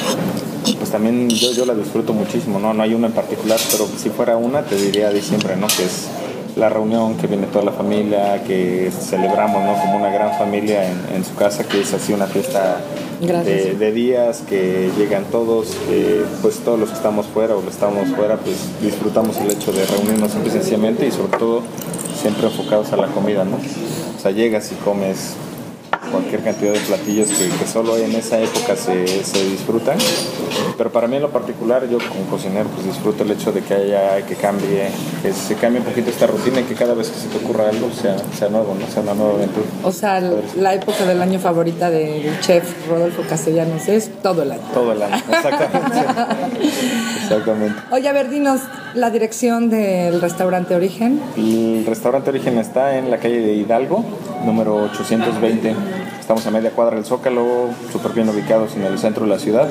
pues 0.78 0.90
también 0.90 1.28
yo, 1.28 1.52
yo 1.52 1.64
la 1.64 1.74
disfruto 1.74 2.12
muchísimo, 2.12 2.58
¿no? 2.58 2.72
No 2.72 2.82
hay 2.82 2.94
una 2.94 3.08
en 3.08 3.12
particular, 3.12 3.58
pero 3.70 3.86
si 3.96 4.10
fuera 4.10 4.36
una, 4.36 4.62
te 4.62 4.76
diría 4.76 5.10
diciembre, 5.10 5.56
¿no? 5.56 5.66
Que 5.66 5.84
es 5.84 6.08
la 6.56 6.68
reunión, 6.70 7.16
que 7.16 7.26
viene 7.26 7.46
toda 7.46 7.64
la 7.64 7.72
familia, 7.72 8.42
que 8.44 8.90
celebramos, 8.90 9.62
¿no? 9.62 9.74
Como 9.80 9.98
una 9.98 10.10
gran 10.10 10.36
familia 10.38 10.88
en, 10.88 11.16
en 11.16 11.24
su 11.24 11.34
casa, 11.34 11.64
que 11.64 11.80
es 11.80 11.92
así 11.92 12.12
una 12.12 12.26
fiesta. 12.26 12.78
De, 13.20 13.92
días, 13.92 14.42
que 14.48 14.90
llegan 14.98 15.24
todos, 15.30 15.68
que, 15.88 16.22
pues 16.42 16.58
todos 16.58 16.78
los 16.78 16.90
que 16.90 16.96
estamos 16.96 17.26
fuera 17.26 17.56
o 17.56 17.62
los 17.62 17.74
estamos 17.74 18.08
fuera, 18.10 18.36
pues 18.36 18.56
disfrutamos 18.82 19.36
el 19.38 19.50
hecho 19.50 19.72
de 19.72 19.84
reunirnos 19.86 20.32
sencillamente 20.32 21.06
y 21.06 21.10
sobre 21.10 21.36
todo 21.38 21.62
siempre 22.20 22.46
enfocados 22.46 22.92
a 22.92 22.96
la 22.96 23.08
comida, 23.08 23.44
¿no? 23.44 23.56
O 23.56 24.20
sea, 24.20 24.30
llegas 24.30 24.72
y 24.72 24.74
comes 24.76 25.34
cualquier 26.16 26.42
cantidad 26.42 26.72
de 26.72 26.80
platillos 26.80 27.28
que, 27.28 27.48
que 27.48 27.66
solo 27.66 27.96
en 27.98 28.14
esa 28.14 28.38
época 28.40 28.74
se, 28.74 29.06
se 29.24 29.44
disfrutan. 29.44 29.98
Pero 30.78 30.90
para 30.90 31.06
mí 31.08 31.16
en 31.16 31.22
lo 31.22 31.30
particular, 31.30 31.86
yo 31.88 31.98
como 31.98 32.24
cocinero, 32.30 32.68
pues 32.70 32.86
disfruto 32.86 33.22
el 33.22 33.30
hecho 33.30 33.52
de 33.52 33.60
que 33.60 33.74
haya, 33.74 34.24
que 34.26 34.34
cambie, 34.34 34.88
que 35.22 35.32
se 35.32 35.54
cambie 35.54 35.80
un 35.80 35.86
poquito 35.86 36.10
esta 36.10 36.26
rutina 36.26 36.60
y 36.60 36.64
que 36.64 36.74
cada 36.74 36.94
vez 36.94 37.10
que 37.10 37.18
se 37.18 37.28
te 37.28 37.36
ocurra 37.36 37.68
algo 37.68 37.90
sea, 37.90 38.16
sea 38.34 38.48
nuevo, 38.48 38.74
¿no? 38.78 38.86
Sea 38.86 39.02
una 39.02 39.14
nueva 39.14 39.34
aventura. 39.34 39.66
O 39.82 39.92
sea, 39.92 40.20
la 40.56 40.74
época 40.74 41.04
del 41.04 41.20
año 41.20 41.38
favorita 41.38 41.90
del 41.90 42.40
chef 42.40 42.88
Rodolfo 42.88 43.22
Castellanos 43.28 43.88
es 43.88 44.10
todo 44.22 44.42
el 44.42 44.52
año. 44.52 44.62
Todo 44.72 44.92
el 44.92 45.02
año, 45.02 45.16
exactamente. 45.16 45.98
exactamente. 47.22 47.80
Oye, 47.90 48.08
a 48.08 48.12
ver, 48.12 48.30
dinos 48.30 48.60
la 48.94 49.10
dirección 49.10 49.68
del 49.68 50.20
restaurante 50.20 50.74
Origen. 50.74 51.20
El 51.36 51.84
restaurante 51.86 52.30
Origen 52.30 52.58
está 52.58 52.96
en 52.96 53.10
la 53.10 53.18
calle 53.18 53.40
de 53.40 53.54
Hidalgo, 53.54 54.04
número 54.44 54.76
820. 54.76 55.74
Estamos 56.26 56.44
a 56.44 56.50
media 56.50 56.72
cuadra 56.72 56.96
del 56.96 57.04
Zócalo, 57.04 57.68
súper 57.92 58.10
bien 58.10 58.28
ubicados 58.28 58.74
en 58.74 58.82
el 58.82 58.98
centro 58.98 59.26
de 59.26 59.30
la 59.30 59.38
ciudad. 59.38 59.68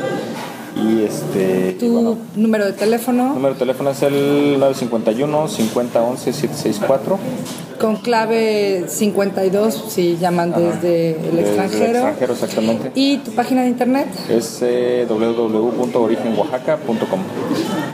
Y 0.76 1.04
este. 1.04 1.78
Tu 1.80 1.92
bueno, 1.94 2.18
número 2.36 2.66
de 2.66 2.74
teléfono 2.74 3.34
número 3.34 3.54
de 3.54 3.60
teléfono 3.60 3.92
es 3.92 4.02
el 4.04 4.60
951 4.60 5.48
5011 5.48 6.34
764. 6.34 7.18
con 7.80 7.96
clave 7.98 8.86
52 8.88 9.86
si 9.90 10.18
llaman 10.18 10.52
desde 10.52 11.12
el 11.12 11.22
Desde 11.38 11.42
extranjero. 11.42 11.86
el 11.86 11.92
extranjero, 11.96 12.34
exactamente. 12.34 12.92
Y 12.96 13.18
tu 13.20 13.32
página 13.32 13.62
de 13.64 13.70
internet 13.70 14.08
Es 14.30 14.60
eh, 14.62 15.06
www.origenoaxaca.com. 15.10 17.20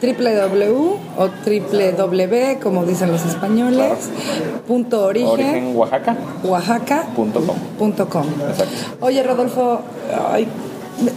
www 0.02 0.98
o 1.17 1.30
www 1.46 2.60
como 2.62 2.86
dicen 2.86 3.12
los 3.12 3.26
españoles 3.26 4.10
punto 4.67 5.06
origen 5.06 5.76
Origenoaxaca.com. 5.76 6.50
oaxaca.com 6.50 8.26
Exacto. 8.50 8.74
Oye 9.02 9.22
Rodolfo, 9.24 9.82
ay, 10.32 10.48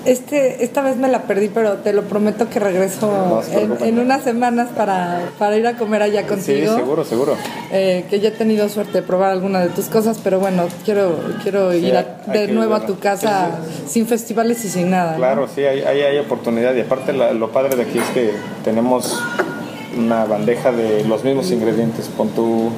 este, 0.05 0.65
esta 0.65 0.81
vez 0.83 0.97
me 0.97 1.09
la 1.09 1.23
perdí, 1.23 1.49
pero 1.49 1.75
te 1.75 1.93
lo 1.93 2.03
prometo 2.03 2.49
que 2.49 2.59
regreso 2.61 3.43
No 3.51 3.85
en, 3.85 3.99
unas 3.99 4.23
semanas 4.23 4.69
para, 4.75 5.21
para 5.39 5.57
ir 5.57 5.67
a 5.67 5.77
comer 5.77 6.03
allá 6.03 6.23
Sí, 6.23 6.27
contigo. 6.29 6.75
seguro, 6.77 7.05
seguro. 7.05 7.37
Eh, 7.73 8.05
que 8.09 8.21
ya 8.21 8.29
he 8.29 8.33
tenido 8.33 8.69
suerte 8.69 8.93
de 8.93 9.03
probar 9.03 9.31
alguna 9.33 9.61
de 9.61 9.69
tus 9.69 9.87
cosas, 9.87 10.19
pero 10.23 10.39
bueno, 10.41 10.65
quiero, 10.85 11.19
quiero 11.43 11.73
ir 11.75 11.97
a- 11.97 12.17
de 12.33 12.49
nuevo 12.49 12.75
a 12.75 12.87
tu 12.87 12.99
casa 12.99 13.51
sin 13.87 14.07
festivales 14.07 14.65
y 14.65 14.69
sin 14.69 14.91
nada. 14.91 15.13
¿no? 15.13 15.19
Claro, 15.19 15.49
sí, 15.55 15.63
hay, 15.65 15.81
hay, 15.83 16.01
hay 16.03 16.19
oportunidad 16.19 16.75
y 16.75 16.81
aparte 16.81 17.13
la- 17.13 17.33
lo 17.33 17.51
padre 17.51 17.77
de 17.77 17.83
aquí 17.83 17.99
es 17.99 18.09
que 18.11 18.33
tenemos 18.65 19.21
una 19.99 20.25
bandeja 20.25 20.73
de 20.73 21.05
los 21.05 21.23
mismos 21.25 21.51
ingredientes, 21.51 22.09
pon 22.17 22.29
tú 22.31 22.71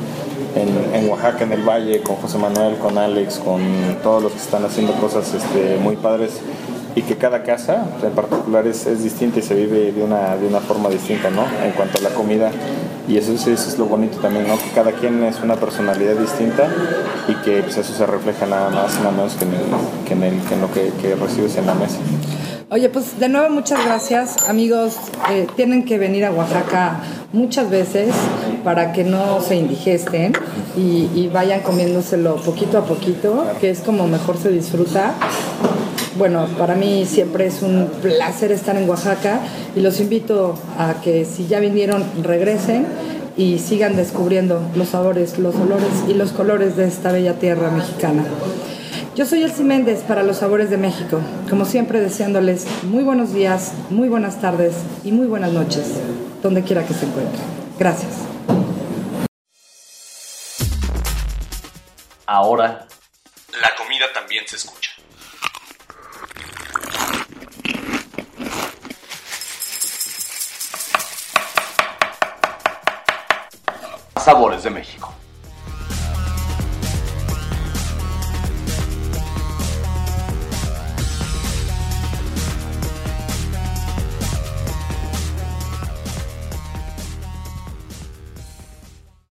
en, 0.55 0.95
en 0.95 1.09
Oaxaca, 1.11 1.45
en 1.45 1.53
el 1.53 1.63
Valle, 1.63 2.03
con 2.03 2.17
José 2.17 2.37
Manuel, 2.39 2.77
con 2.77 2.99
Alex, 2.99 3.39
con 3.39 3.61
todos 4.03 4.23
los 4.23 4.33
que 4.33 4.39
están 4.39 4.65
haciendo 4.65 4.93
cosas 4.95 5.33
este, 5.35 5.77
muy 5.83 5.97
padres 5.97 6.33
y 6.97 7.03
que 7.03 7.17
cada 7.17 7.43
casa 7.45 7.85
en 8.03 8.11
particular 8.13 8.67
es, 8.67 8.87
es 8.87 9.05
distinta 9.05 9.39
y 9.39 9.43
se 9.43 9.55
vive 9.55 9.93
de 9.93 10.03
una, 10.03 10.35
de 10.37 10.47
una 10.49 10.61
forma 10.61 10.89
distinta, 10.89 11.31
¿no? 11.31 11.43
En 11.65 11.71
cuanto 11.73 11.99
a 11.99 12.01
la 12.01 12.09
comida. 12.11 12.51
Y 13.07 13.17
eso, 13.19 13.33
es- 13.33 13.47
eso 13.47 13.69
es 13.69 13.79
lo 13.79 13.85
bonito 13.85 14.19
también, 14.19 14.49
¿no? 14.49 14.57
Que 14.59 14.71
cada 14.75 14.91
quien 14.93 15.23
es 15.23 15.41
una 15.41 15.55
personalidad 15.55 16.15
distinta 16.17 16.67
y 17.29 17.35
que 17.45 17.63
pues, 17.63 17.77
eso 17.77 17.93
se 17.93 18.05
refleja 18.07 18.47
nada 18.47 18.71
más 18.71 18.95
y 18.97 18.99
nada 19.01 19.13
menos 19.13 19.35
que 19.35 19.45
en, 20.15 20.23
el, 20.25 20.41
que 20.41 20.55
en, 20.55 20.61
lo 20.61 20.73
que, 20.73 20.91
que 21.01 21.15
recibes 21.15 21.57
en 21.57 21.67
la 21.67 21.75
mesa. 21.75 21.99
Oye, 22.69 22.89
pues 22.89 23.21
de 23.21 23.29
nuevo 23.29 23.49
muchas 23.51 23.85
gracias, 23.85 24.39
amigos. 24.49 24.97
Eh, 25.31 25.47
tienen 25.55 25.85
que 25.85 25.99
venir 25.99 26.25
a 26.25 26.33
Oaxaca 26.33 26.97
muchas 27.33 27.71
veces 27.71 28.13
para 28.65 28.93
que 28.93 29.05
no 29.05 29.41
se 29.41 29.55
indigesten 29.55 30.33
y, 30.77 31.09
y 31.15 31.31
vayan 31.33 31.61
comiéndoselo 31.61 32.37
poquito 32.37 32.79
a 32.79 32.85
poquito, 32.85 33.45
que 33.61 33.71
es 33.71 33.81
como 33.83 34.09
mejor 34.09 34.37
se 34.39 34.49
disfruta. 34.49 35.13
Bueno, 36.19 36.47
para 36.57 36.75
mí 36.75 37.05
siempre 37.05 37.47
es 37.47 37.61
un 37.61 37.91
placer 38.01 38.51
estar 38.51 38.75
en 38.75 38.89
Oaxaca 38.89 39.41
y 39.75 39.81
los 39.81 40.01
invito 40.01 40.59
a 40.79 40.95
que 41.03 41.27
si 41.27 41.47
ya 41.47 41.61
vinieron 41.61 42.03
regresen 42.23 42.87
y 43.37 43.59
sigan 43.59 43.97
descubriendo 43.97 44.63
los 44.75 44.89
sabores, 44.89 45.39
los 45.39 45.55
olores 45.57 45.91
y 46.09 46.15
los 46.15 46.33
colores 46.33 46.75
de 46.75 46.89
esta 46.89 47.13
bella 47.13 47.35
tierra 47.35 47.71
mexicana. 47.71 48.25
Yo 49.15 49.27
soy 49.27 49.43
Elsie 49.43 49.65
Méndez 49.65 50.05
para 50.05 50.23
Los 50.23 50.39
Sabores 50.39 50.71
de 50.71 50.79
México, 50.79 51.21
como 51.51 51.67
siempre 51.67 52.01
deseándoles 52.01 52.67
muy 52.83 53.03
buenos 53.03 53.35
días, 53.35 53.73
muy 53.91 54.09
buenas 54.09 54.41
tardes 54.41 54.75
y 55.05 55.13
muy 55.13 55.27
buenas 55.27 55.53
noches, 55.53 55.85
donde 56.43 56.63
quiera 56.63 56.87
que 56.87 56.95
se 56.95 57.05
encuentren. 57.05 57.45
Gracias. 57.79 58.13
Ahora, 62.27 62.87
la 63.61 63.75
comida 63.77 64.07
también 64.15 64.45
se 64.47 64.57
escucha. 64.57 64.86
Sabores 74.27 74.65
de 74.65 74.71
México. 74.71 75.15